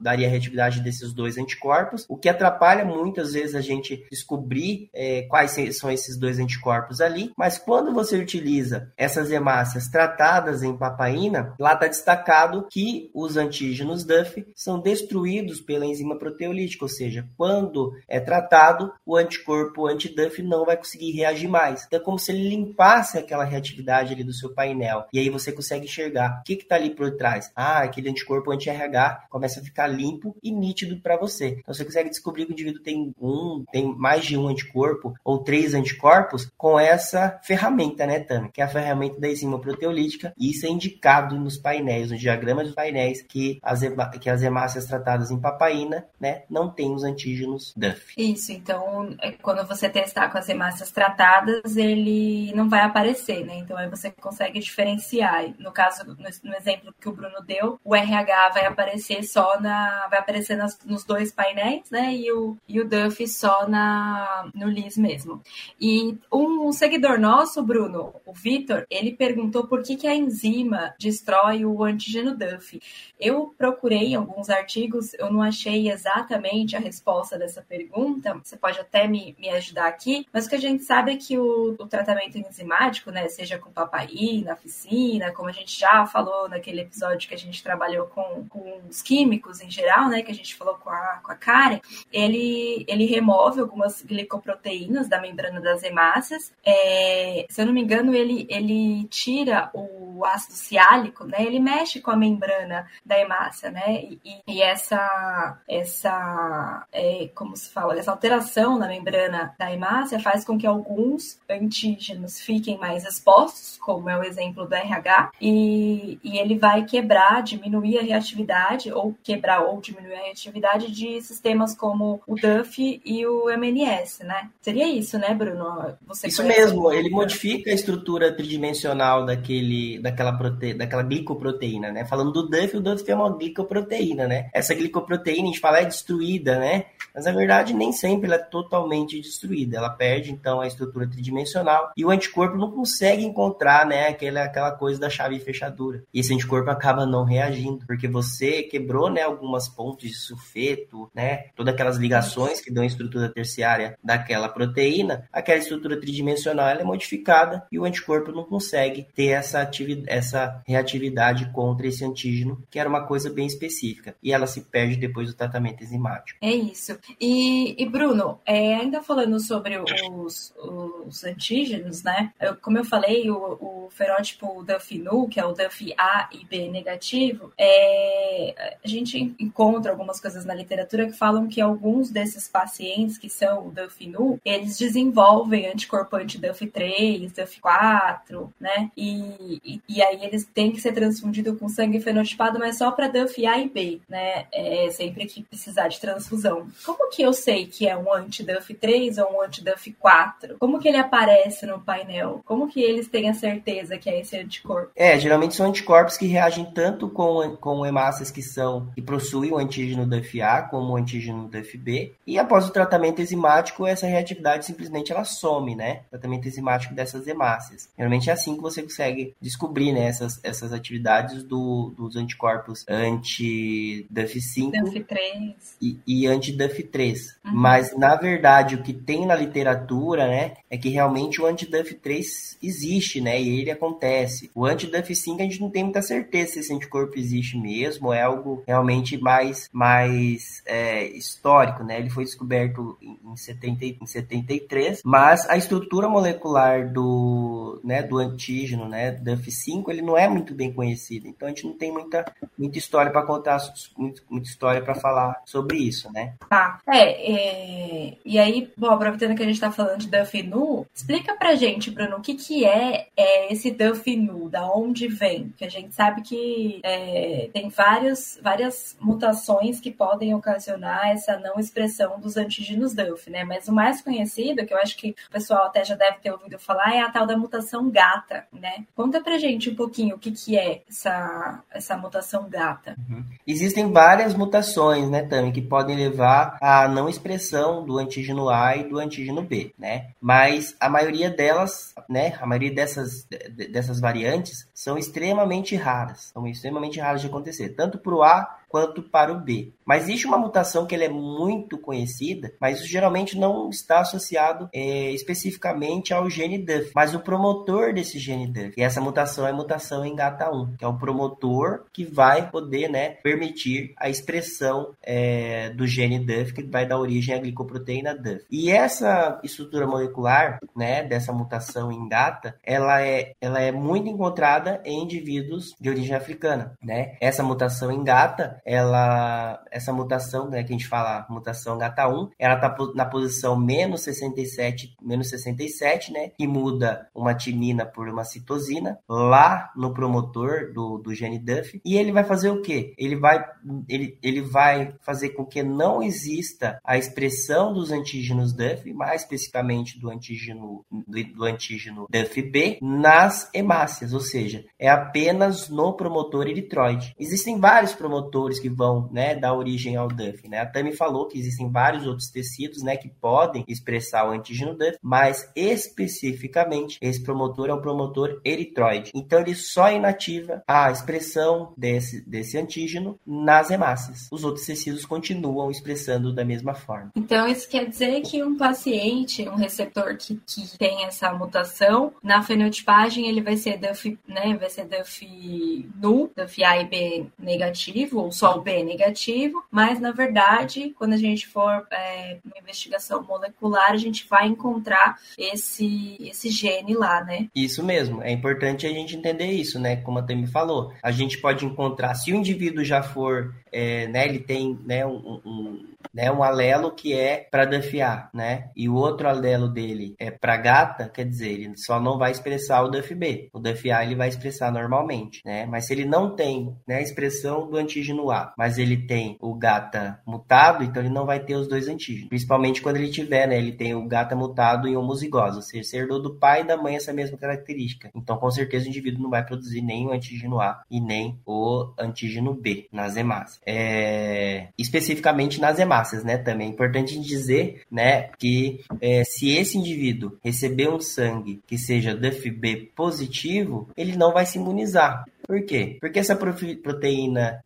daria 0.00 0.26
a 0.26 0.30
reatividade 0.30 0.80
desses 0.80 1.12
dois 1.12 1.38
anticorpos, 1.38 2.04
o 2.08 2.16
que 2.24 2.28
atrapalha 2.30 2.86
muitas 2.86 3.34
vezes 3.34 3.54
a 3.54 3.60
gente 3.60 4.06
descobrir 4.10 4.88
é, 4.94 5.26
quais 5.28 5.54
são 5.76 5.90
esses 5.90 6.16
dois 6.16 6.38
anticorpos 6.38 7.02
ali, 7.02 7.30
mas 7.36 7.58
quando 7.58 7.92
você 7.92 8.16
utiliza 8.16 8.90
essas 8.96 9.30
hemácias 9.30 9.88
tratadas 9.88 10.62
em 10.62 10.74
papaina, 10.74 11.54
lá 11.60 11.74
está 11.74 11.86
destacado 11.86 12.66
que 12.70 13.10
os 13.12 13.36
antígenos 13.36 14.04
DUF 14.04 14.42
são 14.54 14.80
destruídos 14.80 15.60
pela 15.60 15.84
enzima 15.84 16.18
proteolítica, 16.18 16.86
ou 16.86 16.88
seja, 16.88 17.28
quando 17.36 17.92
é 18.08 18.18
tratado, 18.18 18.90
o 19.04 19.18
anticorpo 19.18 19.86
anti-DUF 19.86 20.42
não 20.42 20.64
vai 20.64 20.78
conseguir 20.78 21.10
reagir 21.10 21.46
mais. 21.46 21.84
Então 21.84 22.00
é 22.00 22.02
como 22.02 22.18
se 22.18 22.32
ele 22.32 22.48
limpasse 22.48 23.18
aquela 23.18 23.44
reatividade 23.44 24.14
ali 24.14 24.24
do 24.24 24.32
seu 24.32 24.54
painel. 24.54 25.04
E 25.12 25.18
aí 25.18 25.28
você 25.28 25.52
consegue 25.52 25.84
enxergar 25.84 26.40
o 26.40 26.42
que 26.42 26.54
está 26.54 26.76
ali 26.76 26.88
por 26.88 27.18
trás. 27.18 27.52
Ah, 27.54 27.80
aquele 27.80 28.08
anticorpo 28.08 28.50
anti-RH 28.50 29.26
começa 29.28 29.60
a 29.60 29.62
ficar 29.62 29.88
limpo 29.88 30.34
e 30.42 30.50
nítido 30.50 30.98
para 31.02 31.18
você. 31.18 31.58
Então 31.58 31.74
você 31.74 31.84
consegue 31.84 32.03
descobrir 32.08 32.46
que 32.46 32.52
o 32.52 32.54
indivíduo 32.54 32.82
tem 32.82 33.14
um, 33.20 33.64
tem 33.70 33.94
mais 33.96 34.24
de 34.24 34.36
um 34.36 34.48
anticorpo 34.48 35.14
ou 35.24 35.42
três 35.42 35.74
anticorpos 35.74 36.50
com 36.56 36.78
essa 36.78 37.38
ferramenta, 37.42 38.06
né, 38.06 38.20
Tami? 38.20 38.50
Que 38.50 38.60
é 38.60 38.64
a 38.64 38.68
ferramenta 38.68 39.20
da 39.20 39.28
enzima 39.28 39.60
proteolítica. 39.60 40.32
E 40.38 40.50
isso 40.50 40.66
é 40.66 40.68
indicado 40.68 41.38
nos 41.38 41.56
painéis, 41.56 42.10
nos 42.10 42.20
diagramas 42.20 42.66
dos 42.66 42.74
painéis, 42.74 43.22
que 43.22 43.58
as, 43.62 43.80
que 44.20 44.30
as 44.30 44.42
hemácias 44.42 44.86
tratadas 44.86 45.30
em 45.30 45.40
papaina, 45.40 46.06
né, 46.20 46.42
não 46.48 46.70
têm 46.70 46.92
os 46.92 47.04
antígenos 47.04 47.72
DUF. 47.76 48.14
Isso, 48.16 48.52
então 48.52 49.14
é, 49.20 49.32
quando 49.32 49.66
você 49.66 49.88
testar 49.88 50.30
com 50.30 50.38
as 50.38 50.48
hemácias 50.48 50.90
tratadas, 50.90 51.76
ele 51.76 52.52
não 52.54 52.68
vai 52.68 52.80
aparecer, 52.80 53.44
né? 53.44 53.56
Então 53.58 53.76
aí 53.76 53.88
você 53.88 54.10
consegue 54.10 54.58
diferenciar. 54.60 55.44
No 55.58 55.72
caso, 55.72 56.04
no, 56.04 56.14
no 56.14 56.56
exemplo 56.56 56.94
que 57.00 57.08
o 57.08 57.12
Bruno 57.12 57.40
deu, 57.42 57.78
o 57.84 57.94
RH 57.94 58.50
vai 58.50 58.66
aparecer 58.66 59.22
só 59.24 59.60
na. 59.60 60.06
vai 60.08 60.18
aparecer 60.18 60.56
nas, 60.56 60.78
nos 60.84 61.04
dois 61.04 61.32
painéis, 61.32 61.90
né? 61.94 62.12
E 62.12 62.32
o, 62.32 62.56
e 62.68 62.80
o 62.80 62.88
Duff 62.88 63.26
só 63.28 63.68
na, 63.68 64.50
no 64.52 64.68
LIS 64.68 64.98
mesmo. 64.98 65.40
E 65.80 66.18
um 66.32 66.72
seguidor 66.72 67.20
nosso, 67.20 67.62
Bruno, 67.62 68.14
o 68.26 68.32
Vitor, 68.32 68.84
ele 68.90 69.12
perguntou 69.12 69.68
por 69.68 69.82
que, 69.82 69.96
que 69.96 70.08
a 70.08 70.14
enzima 70.14 70.92
destrói 70.98 71.64
o 71.64 71.84
antígeno 71.84 72.36
Duff. 72.36 72.80
Eu 73.18 73.54
procurei 73.56 74.14
alguns 74.14 74.50
artigos, 74.50 75.14
eu 75.14 75.32
não 75.32 75.40
achei 75.40 75.88
exatamente 75.88 76.76
a 76.76 76.80
resposta 76.80 77.38
dessa 77.38 77.62
pergunta. 77.62 78.38
Você 78.42 78.56
pode 78.56 78.80
até 78.80 79.06
me, 79.06 79.36
me 79.38 79.48
ajudar 79.50 79.86
aqui, 79.86 80.26
mas 80.32 80.46
o 80.46 80.48
que 80.48 80.56
a 80.56 80.60
gente 80.60 80.82
sabe 80.82 81.12
é 81.12 81.16
que 81.16 81.38
o, 81.38 81.76
o 81.78 81.86
tratamento 81.86 82.36
enzimático, 82.36 83.12
né, 83.12 83.28
seja 83.28 83.56
com 83.58 83.70
papaina, 83.70 84.56
ficina, 84.56 85.30
como 85.30 85.48
a 85.48 85.52
gente 85.52 85.78
já 85.78 86.04
falou 86.06 86.48
naquele 86.48 86.80
episódio 86.80 87.28
que 87.28 87.34
a 87.34 87.38
gente 87.38 87.62
trabalhou 87.62 88.06
com, 88.06 88.46
com 88.48 88.80
os 88.88 89.00
químicos 89.00 89.60
em 89.60 89.70
geral, 89.70 90.08
né, 90.08 90.22
que 90.22 90.32
a 90.32 90.34
gente 90.34 90.56
falou 90.56 90.74
com 90.74 90.90
a, 90.90 91.20
com 91.22 91.30
a 91.30 91.36
Karen, 91.36 91.80
ele, 92.12 92.84
ele 92.88 93.06
remove 93.06 93.60
algumas 93.60 94.02
glicoproteínas 94.02 95.08
da 95.08 95.20
membrana 95.20 95.60
das 95.60 95.82
hemácias. 95.82 96.52
É, 96.64 97.46
se 97.48 97.60
eu 97.60 97.66
não 97.66 97.72
me 97.72 97.82
engano, 97.82 98.14
ele, 98.14 98.46
ele 98.48 99.06
tira 99.08 99.70
o 99.74 100.24
ácido 100.24 100.54
ciálico, 100.54 101.24
né, 101.24 101.38
ele 101.40 101.58
mexe 101.58 102.00
com 102.00 102.10
a 102.10 102.16
membrana 102.16 102.86
da 103.04 103.18
hemácia, 103.18 103.70
né, 103.70 104.04
e, 104.24 104.40
e 104.46 104.62
essa, 104.62 105.58
essa 105.68 106.86
é, 106.92 107.28
como 107.34 107.56
se 107.56 107.70
fala, 107.70 107.98
essa 107.98 108.10
alteração 108.10 108.78
na 108.78 108.88
membrana 108.88 109.54
da 109.58 109.72
hemácia 109.72 110.20
faz 110.20 110.44
com 110.44 110.56
que 110.56 110.66
alguns 110.66 111.38
antígenos 111.50 112.40
fiquem 112.40 112.78
mais 112.78 113.04
expostos, 113.04 113.78
como 113.78 114.08
é 114.08 114.16
o 114.16 114.24
exemplo 114.24 114.66
do 114.66 114.74
RH, 114.74 115.32
e, 115.40 116.18
e 116.22 116.38
ele 116.38 116.58
vai 116.58 116.84
quebrar, 116.84 117.42
diminuir 117.42 117.98
a 117.98 118.02
reatividade, 118.02 118.92
ou 118.92 119.14
quebrar 119.22 119.62
ou 119.62 119.80
diminuir 119.80 120.14
a 120.14 120.24
reatividade 120.24 120.90
de 120.90 121.20
sistemas 121.22 121.73
como 121.74 122.22
o 122.26 122.34
DUF 122.34 123.00
e 123.04 123.26
o 123.26 123.50
MNS, 123.50 124.24
né? 124.24 124.50
Seria 124.60 124.88
isso, 124.88 125.18
né, 125.18 125.34
Bruno? 125.34 125.94
Você 126.06 126.28
isso 126.28 126.44
mesmo, 126.44 126.92
ele 126.92 127.10
modifica 127.10 127.70
a 127.70 127.74
estrutura 127.74 128.32
tridimensional 128.32 129.24
daquele, 129.24 129.98
daquela, 130.00 130.32
prote... 130.36 130.74
daquela 130.74 131.02
glicoproteína, 131.02 131.90
né? 131.90 132.04
Falando 132.04 132.32
do 132.32 132.48
DUF, 132.48 132.76
o 132.76 132.80
DUF 132.80 133.10
é 133.10 133.14
uma 133.14 133.36
glicoproteína, 133.36 134.26
né? 134.26 134.48
Essa 134.52 134.74
glicoproteína, 134.74 135.42
a 135.42 135.46
gente 135.46 135.60
fala, 135.60 135.80
é 135.80 135.84
destruída, 135.84 136.58
né? 136.58 136.86
Mas 137.14 137.26
na 137.26 137.32
verdade 137.32 137.72
nem 137.72 137.92
sempre 137.92 138.26
ela 138.26 138.34
é 138.34 138.38
totalmente 138.38 139.20
destruída. 139.20 139.76
Ela 139.76 139.90
perde 139.90 140.32
então 140.32 140.60
a 140.60 140.66
estrutura 140.66 141.08
tridimensional 141.08 141.92
e 141.96 142.04
o 142.04 142.10
anticorpo 142.10 142.56
não 142.56 142.70
consegue 142.70 143.24
encontrar, 143.24 143.86
né, 143.86 144.08
aquela, 144.08 144.42
aquela 144.42 144.72
coisa 144.72 145.00
da 145.00 145.08
chave 145.08 145.36
e 145.36 145.40
fechadura. 145.40 146.02
E 146.12 146.20
esse 146.20 146.34
anticorpo 146.34 146.70
acaba 146.70 147.06
não 147.06 147.24
reagindo, 147.24 147.86
porque 147.86 148.08
você 148.08 148.62
quebrou, 148.62 149.10
né, 149.10 149.22
algumas 149.22 149.68
pontes 149.68 150.10
de 150.10 150.16
sulfeto, 150.16 151.08
né, 151.14 151.46
todas 151.64 151.74
aquelas 151.74 151.96
ligações 151.96 152.60
que 152.60 152.70
dão 152.70 152.82
a 152.82 152.86
estrutura 152.86 153.28
terciária 153.28 153.98
daquela 154.04 154.48
proteína, 154.48 155.28
aquela 155.32 155.58
estrutura 155.58 155.98
tridimensional 155.98 156.68
ela 156.68 156.82
é 156.82 156.84
modificada 156.84 157.66
e 157.72 157.78
o 157.78 157.84
anticorpo 157.84 158.30
não 158.32 158.44
consegue 158.44 159.08
ter 159.14 159.28
essa, 159.28 159.60
atividade, 159.60 160.06
essa 160.08 160.62
reatividade 160.66 161.50
contra 161.52 161.86
esse 161.86 162.04
antígeno, 162.04 162.62
que 162.70 162.78
era 162.78 162.88
uma 162.88 163.06
coisa 163.06 163.30
bem 163.30 163.46
específica. 163.46 164.14
E 164.22 164.32
ela 164.32 164.46
se 164.46 164.60
perde 164.62 164.96
depois 164.96 165.28
do 165.28 165.34
tratamento 165.34 165.82
enzimático. 165.82 166.38
É 166.42 166.50
isso. 166.50 166.98
E, 167.20 167.82
e 167.82 167.88
Bruno, 167.88 168.40
é, 168.44 168.74
ainda 168.74 169.02
falando 169.02 169.40
sobre 169.40 169.78
os, 169.78 170.54
os 170.56 171.24
antígenos, 171.24 172.02
né? 172.02 172.32
Como 172.60 172.78
eu 172.78 172.84
falei, 172.84 173.30
o, 173.30 173.36
o 173.36 173.88
ferótipo 173.90 174.62
DUF-NU, 174.62 175.28
que 175.28 175.40
é 175.40 175.44
o 175.44 175.52
DUF 175.52 175.94
A 175.96 176.28
e 176.32 176.44
B 176.44 176.68
negativo, 176.68 177.52
é, 177.58 178.76
a 178.84 178.88
gente 178.88 179.34
encontra 179.38 179.90
algumas 179.90 180.20
coisas 180.20 180.44
na 180.44 180.54
literatura 180.54 181.06
que 181.06 181.12
falam 181.12 181.48
que 181.48 181.53
alguns 181.60 182.10
desses 182.10 182.48
pacientes 182.48 183.18
que 183.18 183.28
são 183.28 183.70
DUF-NU, 183.70 184.40
eles 184.44 184.78
desenvolvem 184.78 185.66
anticorpo 185.66 186.16
anti-DUF3, 186.16 187.32
DUF4, 187.32 188.48
né? 188.60 188.90
E, 188.96 189.60
e, 189.64 189.80
e, 189.88 190.02
aí 190.02 190.24
eles 190.24 190.44
têm 190.44 190.72
que 190.72 190.80
ser 190.80 190.92
transfundidos 190.92 191.58
com 191.58 191.68
sangue 191.68 192.00
fenotipado, 192.00 192.58
mas 192.58 192.78
só 192.78 192.90
para 192.90 193.08
DUF 193.08 193.46
A 193.46 193.58
e 193.58 193.68
B, 193.68 194.00
né? 194.08 194.46
É, 194.52 194.90
sempre 194.90 195.26
que 195.26 195.42
precisar 195.42 195.88
de 195.88 196.00
transfusão. 196.00 196.66
Como 196.84 197.10
que 197.10 197.22
eu 197.22 197.32
sei 197.32 197.66
que 197.66 197.86
é 197.86 197.96
um 197.96 198.12
anti-DUF3 198.12 199.22
ou 199.24 199.36
um 199.36 199.42
anti-DUF4? 199.42 200.56
Como 200.58 200.78
que 200.78 200.88
ele 200.88 200.98
aparece 200.98 201.66
no 201.66 201.80
painel? 201.80 202.40
Como 202.44 202.68
que 202.68 202.80
eles 202.80 203.08
têm 203.08 203.28
a 203.28 203.34
certeza 203.34 203.98
que 203.98 204.08
é 204.08 204.20
esse 204.20 204.36
anticorpo? 204.36 204.90
É, 204.96 205.18
geralmente 205.18 205.54
são 205.54 205.66
anticorpos 205.66 206.16
que 206.16 206.26
reagem 206.26 206.64
tanto 206.74 207.08
com, 207.08 207.56
com 207.56 207.86
hemácias 207.86 208.30
que 208.30 208.42
são 208.42 208.88
que 208.94 209.02
possuem 209.02 209.52
o 209.52 209.58
antígeno 209.58 210.06
DUF-A 210.06 210.62
como 210.62 210.92
o 210.92 210.96
antígeno 210.96 211.43
DUF-B. 211.48 212.12
E 212.26 212.38
após 212.38 212.66
o 212.66 212.72
tratamento 212.72 213.20
enzimático, 213.20 213.86
essa 213.86 214.06
reatividade 214.06 214.66
simplesmente 214.66 215.12
ela 215.12 215.24
some, 215.24 215.74
né? 215.74 216.00
Tratamento 216.10 216.48
enzimático 216.48 216.94
dessas 216.94 217.26
hemácias. 217.26 217.88
Geralmente 217.96 218.30
é 218.30 218.32
assim 218.32 218.56
que 218.56 218.62
você 218.62 218.82
consegue 218.82 219.34
descobrir 219.40 219.92
né, 219.92 220.06
essas, 220.06 220.40
essas 220.42 220.72
atividades 220.72 221.42
do, 221.42 221.92
dos 221.96 222.16
anticorpos 222.16 222.84
anti-DUF5 222.88 224.72
DUF3. 224.72 225.54
e, 225.80 225.98
e 226.06 226.26
anti-DUF3. 226.26 227.14
Uhum. 227.44 227.52
Mas, 227.52 227.96
na 227.96 228.16
verdade, 228.16 228.74
o 228.74 228.82
que 228.82 228.92
tem 228.92 229.26
na 229.26 229.34
literatura, 229.34 230.26
né, 230.26 230.54
é 230.70 230.76
que 230.76 230.88
realmente 230.88 231.40
o 231.40 231.46
anti-DUF3 231.46 232.56
existe, 232.62 233.20
né, 233.20 233.40
e 233.40 233.60
ele 233.60 233.70
acontece. 233.70 234.50
O 234.54 234.64
anti-DUF5 234.64 235.40
a 235.40 235.42
gente 235.42 235.60
não 235.60 235.70
tem 235.70 235.84
muita 235.84 236.02
certeza 236.02 236.54
se 236.54 236.60
esse 236.60 236.72
anticorpo 236.74 237.18
existe 237.18 237.56
mesmo, 237.56 238.12
é 238.12 238.22
algo 238.22 238.62
realmente 238.66 239.16
mais, 239.18 239.68
mais 239.72 240.62
é, 240.66 241.06
histórico, 241.34 241.82
né? 241.82 241.98
Ele 241.98 242.10
foi 242.10 242.24
descoberto 242.24 242.96
em, 243.02 243.36
70, 243.36 243.84
em 243.84 244.06
73, 244.06 245.02
mas 245.04 245.48
a 245.48 245.56
estrutura 245.56 246.08
molecular 246.08 246.90
do, 246.92 247.80
né, 247.82 248.02
do 248.02 248.18
antígeno, 248.18 248.88
né, 248.88 249.12
DUF5, 249.12 249.88
ele 249.88 250.02
não 250.02 250.16
é 250.16 250.28
muito 250.28 250.54
bem 250.54 250.72
conhecido. 250.72 251.26
Então 251.26 251.46
a 251.46 251.50
gente 251.50 251.66
não 251.66 251.74
tem 251.74 251.92
muita, 251.92 252.24
muita 252.58 252.78
história 252.78 253.10
para 253.10 253.26
contar, 253.26 253.58
muita, 253.96 254.22
muita 254.28 254.48
história 254.48 254.82
para 254.82 254.94
falar 254.94 255.42
sobre 255.44 255.78
isso, 255.78 256.10
né? 256.12 256.34
Tá. 256.48 256.80
É, 256.86 257.32
é, 257.32 258.16
e 258.24 258.38
aí, 258.38 258.72
bom, 258.76 258.90
aproveitando 258.90 259.36
que 259.36 259.42
a 259.42 259.46
gente 259.46 259.56
está 259.56 259.70
falando 259.70 259.98
de 259.98 260.08
DUF-NU, 260.08 260.86
explica 260.94 261.34
pra 261.34 261.54
gente, 261.54 261.90
Bruno, 261.90 262.16
o 262.16 262.20
que 262.20 262.34
que 262.34 262.64
é, 262.64 263.08
é 263.16 263.52
esse 263.52 263.70
DUF-NU, 263.70 264.48
da 264.48 264.66
onde 264.70 265.08
vem? 265.08 265.52
Que 265.56 265.64
a 265.64 265.70
gente 265.70 265.94
sabe 265.94 266.22
que 266.22 266.80
é, 266.82 267.50
tem 267.52 267.68
vários, 267.68 268.38
várias 268.42 268.96
mutações 269.00 269.80
que 269.80 269.90
podem 269.90 270.34
ocasionar 270.34 271.13
essa 271.14 271.38
não 271.38 271.58
expressão 271.58 272.20
dos 272.20 272.36
antígenos 272.36 272.94
DUF, 272.94 273.30
né? 273.30 273.44
Mas 273.44 273.68
o 273.68 273.72
mais 273.72 274.02
conhecido, 274.02 274.64
que 274.66 274.74
eu 274.74 274.78
acho 274.78 274.96
que 274.96 275.14
o 275.28 275.32
pessoal 275.32 275.66
até 275.66 275.84
já 275.84 275.94
deve 275.94 276.18
ter 276.18 276.30
ouvido 276.30 276.58
falar, 276.58 276.94
é 276.94 277.00
a 277.00 277.10
tal 277.10 277.26
da 277.26 277.36
mutação 277.36 277.90
gata, 277.90 278.46
né? 278.52 278.84
Conta 278.94 279.20
pra 279.20 279.38
gente 279.38 279.70
um 279.70 279.74
pouquinho 279.74 280.16
o 280.16 280.18
que, 280.18 280.30
que 280.30 280.58
é 280.58 280.82
essa, 280.88 281.62
essa 281.70 281.96
mutação 281.96 282.48
gata. 282.48 282.96
Uhum. 283.08 283.24
Existem 283.46 283.90
várias 283.90 284.34
mutações, 284.34 285.08
né, 285.08 285.22
Tami, 285.22 285.52
que 285.52 285.62
podem 285.62 285.96
levar 285.96 286.58
à 286.60 286.86
não 286.88 287.08
expressão 287.08 287.84
do 287.84 287.98
antígeno 287.98 288.48
A 288.48 288.76
e 288.76 288.84
do 288.84 288.98
antígeno 288.98 289.42
B, 289.42 289.72
né? 289.78 290.10
Mas 290.20 290.76
a 290.78 290.88
maioria 290.88 291.30
delas, 291.30 291.94
né, 292.08 292.36
a 292.40 292.46
maioria 292.46 292.74
dessas, 292.74 293.26
dessas 293.70 294.00
variantes 294.00 294.68
são 294.74 294.98
extremamente 294.98 295.76
raras, 295.76 296.30
são 296.32 296.46
extremamente 296.46 297.00
raras 297.00 297.20
de 297.20 297.26
acontecer, 297.26 297.70
tanto 297.70 297.98
para 297.98 298.14
o 298.14 298.22
A 298.22 298.58
quanto 298.68 299.02
para 299.02 299.32
o 299.32 299.40
B. 299.40 299.72
Mas 299.84 300.04
existe 300.04 300.26
uma 300.26 300.38
mutação 300.38 300.86
que 300.86 300.94
ela 300.94 301.04
é 301.04 301.08
muito 301.08 301.78
conhecida, 301.78 302.52
mas 302.60 302.86
geralmente 302.86 303.38
não 303.38 303.68
está 303.68 304.00
associado 304.00 304.68
é, 304.72 305.10
especificamente 305.12 306.14
ao 306.14 306.28
gene 306.30 306.58
DUF, 306.58 306.90
mas 306.94 307.14
o 307.14 307.20
promotor 307.20 307.92
desse 307.92 308.18
gene 308.18 308.46
DUF. 308.46 308.74
E 308.76 308.82
essa 308.82 309.00
mutação 309.00 309.46
é 309.46 309.50
a 309.50 309.54
mutação 309.54 310.04
em 310.04 310.16
GATA1, 310.16 310.76
que 310.78 310.84
é 310.84 310.88
o 310.88 310.96
promotor 310.96 311.84
que 311.92 312.04
vai 312.04 312.50
poder 312.50 312.88
né, 312.88 313.10
permitir 313.22 313.92
a 313.98 314.08
expressão 314.08 314.92
é, 315.02 315.70
do 315.70 315.86
gene 315.86 316.18
DUF, 316.18 316.54
que 316.54 316.62
vai 316.62 316.86
dar 316.86 316.98
origem 316.98 317.34
à 317.34 317.38
glicoproteína 317.38 318.14
DUF. 318.14 318.44
E 318.50 318.70
essa 318.70 319.40
estrutura 319.42 319.86
molecular 319.86 320.58
né, 320.74 321.02
dessa 321.02 321.32
mutação 321.32 321.92
em 321.92 322.08
GATA, 322.08 322.56
ela 322.64 323.02
é, 323.02 323.32
ela 323.40 323.60
é 323.60 323.70
muito 323.70 324.08
encontrada 324.08 324.80
em 324.84 325.02
indivíduos 325.02 325.74
de 325.80 325.90
origem 325.90 326.14
africana. 326.14 326.76
Né? 326.82 327.16
Essa 327.20 327.42
mutação 327.42 327.90
em 327.90 328.02
GATA, 328.02 328.60
ela 328.64 329.62
essa 329.70 329.92
mutação, 329.92 330.48
né, 330.48 330.62
que 330.62 330.72
a 330.72 330.76
gente 330.76 330.88
fala 330.88 331.26
mutação 331.28 331.78
GATA1, 331.78 332.30
ela 332.38 332.54
está 332.54 332.74
na 332.94 333.04
posição 333.04 333.56
menos 333.56 334.02
67, 334.02 334.96
menos 335.02 335.28
67, 335.28 336.12
né, 336.12 336.30
que 336.38 336.46
muda 336.46 337.08
uma 337.14 337.34
timina 337.34 337.84
por 337.84 338.08
uma 338.08 338.24
citosina 338.24 338.98
lá 339.08 339.70
no 339.76 339.92
promotor 339.92 340.72
do, 340.72 340.98
do 340.98 341.14
gene 341.14 341.38
DUF, 341.38 341.80
e 341.84 341.96
ele 341.96 342.12
vai 342.12 342.24
fazer 342.24 342.50
o 342.50 342.62
quê? 342.62 342.94
Ele 342.96 343.16
vai, 343.16 343.44
ele, 343.88 344.18
ele 344.22 344.40
vai 344.40 344.94
fazer 345.00 345.30
com 345.30 345.44
que 345.44 345.62
não 345.62 346.02
exista 346.02 346.78
a 346.84 346.96
expressão 346.96 347.72
dos 347.72 347.90
antígenos 347.90 348.52
DUF, 348.52 348.92
mais 348.94 349.22
especificamente 349.22 349.98
do 349.98 350.10
antígeno, 350.10 350.84
do, 350.90 351.24
do 351.34 351.44
antígeno 351.44 352.06
DUF-B, 352.08 352.78
nas 352.80 353.50
hemácias, 353.52 354.12
ou 354.12 354.20
seja, 354.20 354.64
é 354.78 354.88
apenas 354.88 355.68
no 355.68 355.94
promotor 355.96 356.46
eritroide. 356.46 357.14
Existem 357.18 357.58
vários 357.58 357.94
promotores 357.94 358.43
que 358.58 358.68
vão, 358.68 359.08
né, 359.12 359.34
dar 359.34 359.54
origem 359.54 359.96
ao 359.96 360.08
DUF. 360.08 360.48
Né? 360.48 360.58
A 360.58 360.66
Tami 360.66 360.94
falou 360.94 361.26
que 361.26 361.38
existem 361.38 361.70
vários 361.70 362.06
outros 362.06 362.28
tecidos 362.28 362.82
né, 362.82 362.96
que 362.96 363.08
podem 363.08 363.64
expressar 363.66 364.28
o 364.28 364.32
antígeno 364.32 364.74
DUF, 364.74 364.98
mas 365.02 365.50
especificamente 365.54 366.98
esse 367.00 367.22
promotor 367.22 367.68
é 367.68 367.72
o 367.72 367.80
promotor 367.80 368.40
eritroide. 368.44 369.10
Então 369.14 369.40
ele 369.40 369.54
só 369.54 369.90
inativa 369.90 370.62
a 370.66 370.90
expressão 370.90 371.72
desse, 371.76 372.20
desse 372.28 372.58
antígeno 372.58 373.18
nas 373.26 373.70
hemácias. 373.70 374.28
Os 374.30 374.44
outros 374.44 374.66
tecidos 374.66 375.04
continuam 375.04 375.70
expressando 375.70 376.32
da 376.32 376.44
mesma 376.44 376.74
forma. 376.74 377.10
Então 377.16 377.46
isso 377.46 377.68
quer 377.68 377.88
dizer 377.88 378.20
que 378.22 378.42
um 378.42 378.56
paciente, 378.56 379.48
um 379.48 379.56
receptor 379.56 380.16
que, 380.16 380.40
que 380.46 380.78
tem 380.78 381.04
essa 381.04 381.32
mutação, 381.32 382.12
na 382.22 382.42
fenotipagem 382.42 383.28
ele 383.28 383.40
vai 383.40 383.56
ser 383.56 383.78
DUF, 383.78 384.18
né, 384.26 384.56
vai 384.56 384.70
ser 384.70 384.86
DUF 384.86 385.88
null, 386.00 386.30
DUF 386.36 386.64
A 386.64 386.80
e 386.80 386.84
B 386.86 387.26
negativo, 387.38 388.20
ou 388.20 388.32
só 388.34 388.58
o 388.58 388.60
B 388.60 388.82
negativo, 388.82 389.62
mas 389.70 390.00
na 390.00 390.10
verdade, 390.10 390.94
quando 390.98 391.12
a 391.12 391.16
gente 391.16 391.46
for 391.46 391.86
é, 391.90 392.38
uma 392.44 392.58
investigação 392.58 393.22
molecular, 393.22 393.92
a 393.92 393.96
gente 393.96 394.26
vai 394.28 394.46
encontrar 394.46 395.18
esse, 395.38 396.16
esse 396.20 396.50
gene 396.50 396.94
lá, 396.94 397.22
né? 397.22 397.48
Isso 397.54 397.82
mesmo, 397.82 398.22
é 398.22 398.32
importante 398.32 398.86
a 398.86 398.90
gente 398.90 399.16
entender 399.16 399.46
isso, 399.46 399.78
né? 399.78 399.96
Como 399.96 400.18
a 400.18 400.22
Temi 400.22 400.46
falou, 400.46 400.92
a 401.02 401.10
gente 401.10 401.38
pode 401.38 401.64
encontrar, 401.64 402.14
se 402.14 402.32
o 402.32 402.34
indivíduo 402.34 402.84
já 402.84 403.02
for, 403.02 403.54
é, 403.70 404.08
né, 404.08 404.26
ele 404.26 404.40
tem 404.40 404.78
né, 404.84 405.06
um, 405.06 405.40
um 405.44 405.94
né, 406.12 406.30
um 406.30 406.42
alelo 406.42 406.92
que 406.92 407.12
é 407.12 407.46
para 407.50 407.64
DFA, 407.64 408.28
né? 408.32 408.70
E 408.76 408.88
o 408.88 408.94
outro 408.94 409.28
alelo 409.28 409.68
dele 409.68 410.14
é 410.18 410.30
para 410.30 410.56
gata, 410.56 411.08
quer 411.08 411.24
dizer, 411.24 411.50
ele 411.50 411.76
só 411.76 412.00
não 412.00 412.18
vai 412.18 412.30
expressar 412.30 412.82
o 412.82 412.88
DFB. 412.88 413.48
O 413.52 413.58
DFA 413.58 414.04
ele 414.04 414.14
vai 414.14 414.28
expressar 414.28 414.72
normalmente, 414.72 415.40
né? 415.44 415.66
Mas 415.66 415.86
se 415.86 415.92
ele 415.92 416.04
não 416.04 416.34
tem, 416.34 416.74
né, 416.86 416.96
a 416.96 417.02
expressão 417.02 417.68
do 417.68 417.76
antígeno 417.76 418.23
A, 418.30 418.52
mas 418.56 418.78
ele 418.78 418.96
tem 418.96 419.36
o 419.40 419.54
gata 419.54 420.20
mutado, 420.26 420.84
então 420.84 421.02
ele 421.02 421.12
não 421.12 421.26
vai 421.26 421.40
ter 421.40 421.54
os 421.54 421.68
dois 421.68 421.88
antígenos. 421.88 422.28
Principalmente 422.28 422.82
quando 422.82 422.96
ele 422.96 423.10
tiver, 423.10 423.46
né, 423.46 423.58
ele 423.58 423.72
tem 423.72 423.94
o 423.94 424.06
gata 424.06 424.34
mutado 424.34 424.88
em 424.88 424.96
homozigose, 424.96 425.56
ou 425.56 425.62
seja, 425.62 425.96
herdou 425.96 426.20
do 426.20 426.34
pai 426.34 426.62
e 426.62 426.66
da 426.66 426.76
mãe 426.76 426.96
essa 426.96 427.12
mesma 427.12 427.36
característica. 427.36 428.10
Então, 428.14 428.36
com 428.36 428.50
certeza 428.50 428.86
o 428.86 428.88
indivíduo 428.88 429.22
não 429.22 429.30
vai 429.30 429.44
produzir 429.44 429.80
nem 429.80 430.06
o 430.06 430.12
antígeno 430.12 430.60
A 430.60 430.82
e 430.90 431.00
nem 431.00 431.38
o 431.46 431.92
antígeno 431.98 432.54
B 432.54 432.86
nas 432.92 433.16
hemácias. 433.16 433.60
É... 433.66 434.68
Especificamente 434.78 435.60
nas 435.60 435.78
hemácias 435.78 436.24
né? 436.24 436.36
Também 436.38 436.68
é 436.68 436.70
importante 436.70 437.18
dizer, 437.20 437.82
né, 437.90 438.30
que 438.38 438.84
é, 439.00 439.24
se 439.24 439.50
esse 439.50 439.78
indivíduo 439.78 440.38
receber 440.42 440.88
um 440.88 441.00
sangue 441.00 441.62
que 441.66 441.78
seja 441.78 442.14
DFB 442.14 442.92
positivo, 442.94 443.88
ele 443.96 444.16
não 444.16 444.32
vai 444.32 444.46
se 444.46 444.58
imunizar. 444.58 445.24
Por 445.46 445.62
quê? 445.64 445.98
Porque 446.00 446.18
essa 446.18 446.34
proteína 446.34 447.60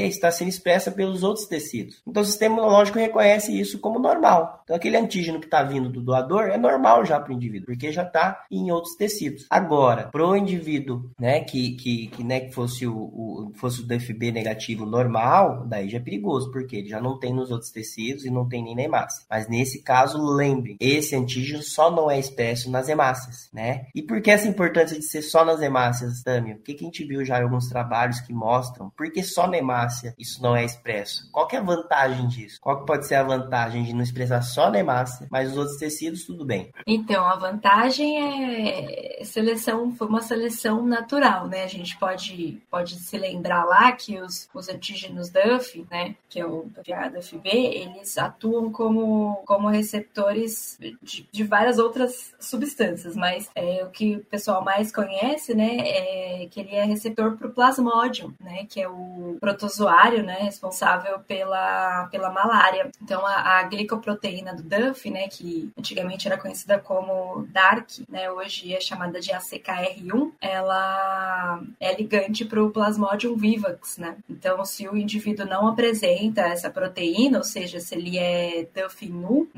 Está 0.00 0.30
sendo 0.30 0.48
expressa 0.48 0.90
pelos 0.90 1.22
outros 1.22 1.46
tecidos. 1.46 2.02
Então 2.06 2.22
o 2.22 2.26
sistema 2.26 2.56
imunológico 2.56 2.98
reconhece 2.98 3.58
isso 3.58 3.78
como 3.78 3.98
normal. 3.98 4.60
Então 4.64 4.76
aquele 4.76 4.96
antígeno 4.96 5.40
que 5.40 5.46
está 5.46 5.62
vindo 5.62 5.88
do 5.88 6.00
doador 6.00 6.44
é 6.44 6.58
normal 6.58 7.04
já 7.04 7.18
para 7.18 7.32
o 7.32 7.34
indivíduo, 7.34 7.66
porque 7.66 7.92
já 7.92 8.02
está 8.02 8.44
em 8.50 8.70
outros 8.70 8.94
tecidos. 8.96 9.46
Agora, 9.50 10.04
para 10.04 10.26
o 10.26 10.36
indivíduo 10.36 11.10
né, 11.18 11.40
que, 11.40 11.72
que, 11.72 12.06
que, 12.08 12.24
né, 12.24 12.40
que 12.40 12.52
fosse, 12.52 12.86
o, 12.86 12.94
o, 12.94 13.52
fosse 13.54 13.80
o 13.80 13.86
DFB 13.86 14.32
negativo 14.32 14.86
normal, 14.86 15.66
daí 15.66 15.88
já 15.88 15.98
é 15.98 16.00
perigoso, 16.00 16.50
porque 16.50 16.76
ele 16.76 16.88
já 16.88 17.00
não 17.00 17.18
tem 17.18 17.32
nos 17.32 17.50
outros 17.50 17.70
tecidos 17.70 18.24
e 18.24 18.30
não 18.30 18.48
tem 18.48 18.62
nem 18.62 18.74
na 18.74 18.82
hemácia. 18.82 19.24
Mas 19.28 19.48
nesse 19.48 19.82
caso, 19.82 20.22
lembre, 20.22 20.76
esse 20.80 21.14
antígeno 21.14 21.62
só 21.62 21.90
não 21.90 22.10
é 22.10 22.18
expresso 22.18 22.70
nas 22.70 22.88
hemácias, 22.88 23.48
né? 23.52 23.86
E 23.94 24.02
por 24.02 24.20
que 24.20 24.30
essa 24.30 24.48
importância 24.48 24.98
de 24.98 25.04
ser 25.04 25.22
só 25.22 25.44
nas 25.44 25.60
hemácias, 25.60 26.22
Tâmio? 26.22 26.56
O 26.56 26.58
que, 26.58 26.74
que 26.74 26.84
a 26.84 26.86
gente 26.86 27.04
viu 27.04 27.24
já 27.24 27.40
em 27.40 27.42
alguns 27.42 27.68
trabalhos 27.68 28.20
que 28.20 28.32
mostram 28.32 28.90
por 28.96 29.10
que 29.10 29.22
só 29.22 29.46
na 29.46 29.58
hemácia 29.58 29.81
isso 30.18 30.42
não 30.42 30.56
é 30.56 30.64
expresso. 30.64 31.30
Qual 31.32 31.46
que 31.46 31.56
é 31.56 31.58
a 31.58 31.62
vantagem 31.62 32.26
disso? 32.28 32.58
Qual 32.60 32.80
que 32.80 32.86
pode 32.86 33.06
ser 33.06 33.16
a 33.16 33.22
vantagem 33.22 33.84
de 33.84 33.92
não 33.92 34.02
expressar 34.02 34.42
só 34.42 34.70
na 34.70 34.78
hemácia, 34.78 35.26
mas 35.30 35.52
os 35.52 35.58
outros 35.58 35.76
tecidos 35.76 36.24
tudo 36.24 36.44
bem? 36.44 36.72
Então, 36.86 37.24
a 37.24 37.36
vantagem 37.36 38.18
é 38.18 39.24
seleção, 39.24 39.92
foi 39.92 40.06
uma 40.06 40.22
seleção 40.22 40.84
natural, 40.84 41.46
né? 41.48 41.64
A 41.64 41.68
gente 41.68 41.96
pode, 41.98 42.62
pode 42.70 42.94
se 42.96 43.16
lembrar 43.16 43.64
lá 43.64 43.92
que 43.92 44.20
os, 44.20 44.48
os 44.54 44.68
antígenos 44.68 45.30
DUF, 45.30 45.86
né, 45.90 46.14
que 46.28 46.40
é 46.40 46.46
o 46.46 46.66
DUF-B, 47.12 47.50
eles 47.50 48.16
atuam 48.18 48.70
como, 48.70 49.42
como 49.46 49.68
receptores 49.68 50.78
de, 51.02 51.28
de 51.30 51.44
várias 51.44 51.78
outras 51.78 52.34
substâncias, 52.40 53.16
mas 53.16 53.50
é, 53.54 53.84
o 53.84 53.90
que 53.90 54.16
o 54.16 54.24
pessoal 54.24 54.62
mais 54.64 54.92
conhece, 54.92 55.54
né, 55.54 55.78
é 55.78 56.48
que 56.50 56.60
ele 56.60 56.74
é 56.74 56.84
receptor 56.84 57.36
para 57.36 57.48
o 57.48 57.52
plasmódio, 57.52 58.34
né, 58.40 58.66
que 58.68 58.80
é 58.80 58.88
o 58.88 59.36
protozoário, 59.40 59.71
né, 60.22 60.38
responsável 60.42 61.20
pela, 61.20 62.08
pela 62.10 62.30
malária. 62.30 62.90
Então, 63.02 63.26
a, 63.26 63.58
a 63.58 63.62
glicoproteína 63.64 64.54
do 64.54 64.62
DUF, 64.62 65.10
né, 65.10 65.28
que 65.28 65.70
antigamente 65.78 66.26
era 66.26 66.38
conhecida 66.38 66.78
como 66.78 67.46
DARC, 67.50 68.04
né, 68.08 68.30
hoje 68.30 68.74
é 68.74 68.80
chamada 68.80 69.20
de 69.20 69.30
ACKR1, 69.30 70.32
ela 70.40 71.62
é 71.80 71.94
ligante 71.94 72.44
para 72.44 72.62
o 72.62 72.70
plasmodium 72.70 73.36
vivax, 73.36 73.98
né. 73.98 74.16
Então, 74.28 74.64
se 74.64 74.88
o 74.88 74.96
indivíduo 74.96 75.46
não 75.46 75.68
apresenta 75.68 76.42
essa 76.42 76.70
proteína, 76.70 77.38
ou 77.38 77.44
seja, 77.44 77.80
se 77.80 77.94
ele 77.94 78.18
é 78.18 78.66
DUF 78.74 79.08
nu, 79.08 79.48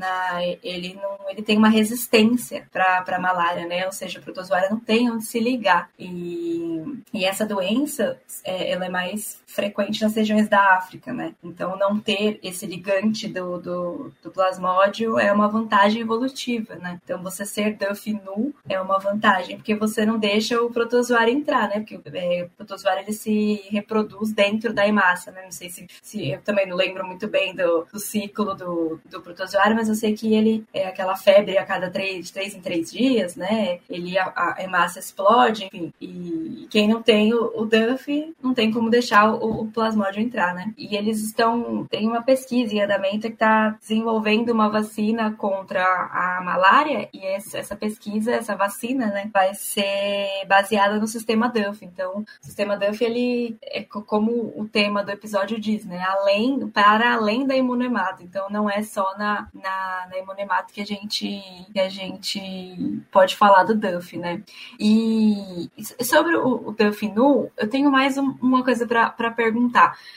ele 0.63 0.95
não, 0.95 1.31
ele 1.31 1.43
tem 1.43 1.57
uma 1.57 1.69
resistência 1.69 2.67
para 2.73 3.05
a 3.07 3.19
malária, 3.19 3.67
né, 3.67 3.87
ou 3.87 3.93
seja, 3.93 4.19
o 4.19 4.23
protozoário 4.23 4.71
não 4.71 4.81
tem 4.81 5.11
onde 5.11 5.25
se 5.25 5.39
ligar. 5.41 5.91
E, 5.99 6.83
e 7.13 7.25
essa 7.25 7.47
doença, 7.47 8.19
é, 8.45 8.71
ela 8.71 8.87
é 8.87 8.89
mais 8.89 9.43
frequente 9.47 10.04
nas 10.05 10.15
regiões 10.15 10.49
da 10.49 10.75
África, 10.75 11.13
né? 11.13 11.35
Então, 11.43 11.77
não 11.77 11.99
ter 11.99 12.39
esse 12.43 12.67
ligante 12.67 13.27
do, 13.27 13.59
do, 13.59 14.13
do 14.23 14.31
plasmódio 14.31 15.19
é 15.19 15.33
uma 15.33 15.49
vantagem 15.49 16.03
evolutiva, 16.03 16.77
né? 16.77 17.01
Então, 17.03 17.23
você 17.23 17.45
ser 17.45 17.77
Duff 17.77 18.13
nu 18.13 18.55
é 18.69 18.81
uma 18.81 18.99
vantagem, 18.99 19.57
porque 19.57 19.75
você 19.75 20.05
não 20.05 20.19
deixa 20.19 20.61
o 20.63 20.71
protozoário 20.71 21.33
entrar, 21.33 21.69
né? 21.69 21.81
Porque 21.81 22.01
é, 22.15 22.45
o 22.45 22.51
protozoário, 22.51 23.03
ele 23.03 23.13
se 23.13 23.63
reproduz 23.71 24.33
dentro 24.33 24.73
da 24.73 24.87
hemácia, 24.87 25.33
né? 25.33 25.43
Não 25.45 25.53
sei 25.53 25.71
se, 25.71 25.87
se 26.03 26.31
eu 26.31 26.41
também 26.43 26.67
não 26.67 26.77
lembro 26.77 27.07
muito 27.07 27.27
bem 27.27 27.55
do, 27.55 27.87
do 27.93 27.99
ciclo 27.99 28.55
do, 28.55 29.01
do 29.11 29.21
protozoário, 29.21 29.75
mas 29.75 29.89
eu 29.89 29.95
sei 29.95 30.15
que 30.15 30.35
ele 30.35 30.65
é 30.73 30.87
aquela 30.87 31.17
febre 31.17 31.57
a 31.57 31.65
cada 31.65 31.91
três, 31.91 32.31
três 32.31 32.55
em 32.55 32.61
três 32.61 32.93
dias, 32.93 33.37
né? 33.37 33.79
Ele, 33.89 34.19
a, 34.19 34.33
a 34.35 34.63
hemácia 34.63 35.01
explode, 35.01 35.65
enfim. 35.65 35.93
E 36.01 36.67
quem 36.71 36.89
não 36.89 37.03
tem 37.03 37.33
o, 37.33 37.53
o 37.55 37.65
Duff, 37.65 38.35
não 38.43 38.53
tem 38.53 38.71
como 38.71 38.91
deixar 38.91 39.33
o, 39.33 39.63
o 39.63 39.71
plasmódio 39.95 40.21
entrar, 40.21 40.55
né? 40.55 40.75
E 40.77 40.97
eles 40.97 41.21
estão, 41.21 41.87
tem 41.87 42.07
uma 42.07 42.23
pesquisa 42.23 42.75
em 42.75 42.83
andamento 42.83 43.29
que 43.29 43.35
está 43.35 43.71
desenvolvendo 43.71 44.51
uma 44.51 44.69
vacina 44.69 45.33
contra 45.33 45.83
a 45.83 46.41
malária 46.45 47.09
e 47.13 47.25
essa, 47.25 47.77
pesquisa, 47.77 48.33
essa 48.33 48.57
vacina, 48.57 49.07
né, 49.07 49.31
vai 49.33 49.55
ser 49.55 50.45
baseada 50.47 50.99
no 50.99 51.07
sistema 51.07 51.49
Duff. 51.49 51.85
Então, 51.85 52.21
o 52.21 52.45
sistema 52.45 52.77
Duff, 52.77 53.03
ele 53.03 53.57
é 53.63 53.83
como 53.85 54.53
o 54.57 54.69
tema 54.71 55.05
do 55.05 55.11
episódio 55.11 55.61
diz, 55.61 55.85
né? 55.85 56.03
Além, 56.05 56.69
para 56.69 57.15
além 57.15 57.47
da 57.47 57.57
imunemata. 57.57 58.23
Então, 58.23 58.49
não 58.51 58.69
é 58.69 58.83
só 58.83 59.17
na, 59.17 59.49
na, 59.55 60.09
na 60.09 60.65
que 60.73 60.81
a 60.81 60.87
gente 60.87 61.43
que 61.73 61.81
a 61.81 61.89
gente 61.89 63.03
pode 63.11 63.37
falar 63.37 63.65
do 63.65 63.75
Duff, 63.75 64.17
né? 64.17 64.43
E 64.79 65.71
sobre 66.01 66.37
o, 66.37 66.69
o 66.69 66.73
Duff 66.73 67.07
nu, 67.09 67.51
eu 67.57 67.69
tenho 67.69 67.91
mais 67.91 68.19
um, 68.19 68.35
uma 68.41 68.65
coisa 68.65 68.87
para 68.87 69.31
perguntar. 69.31 69.74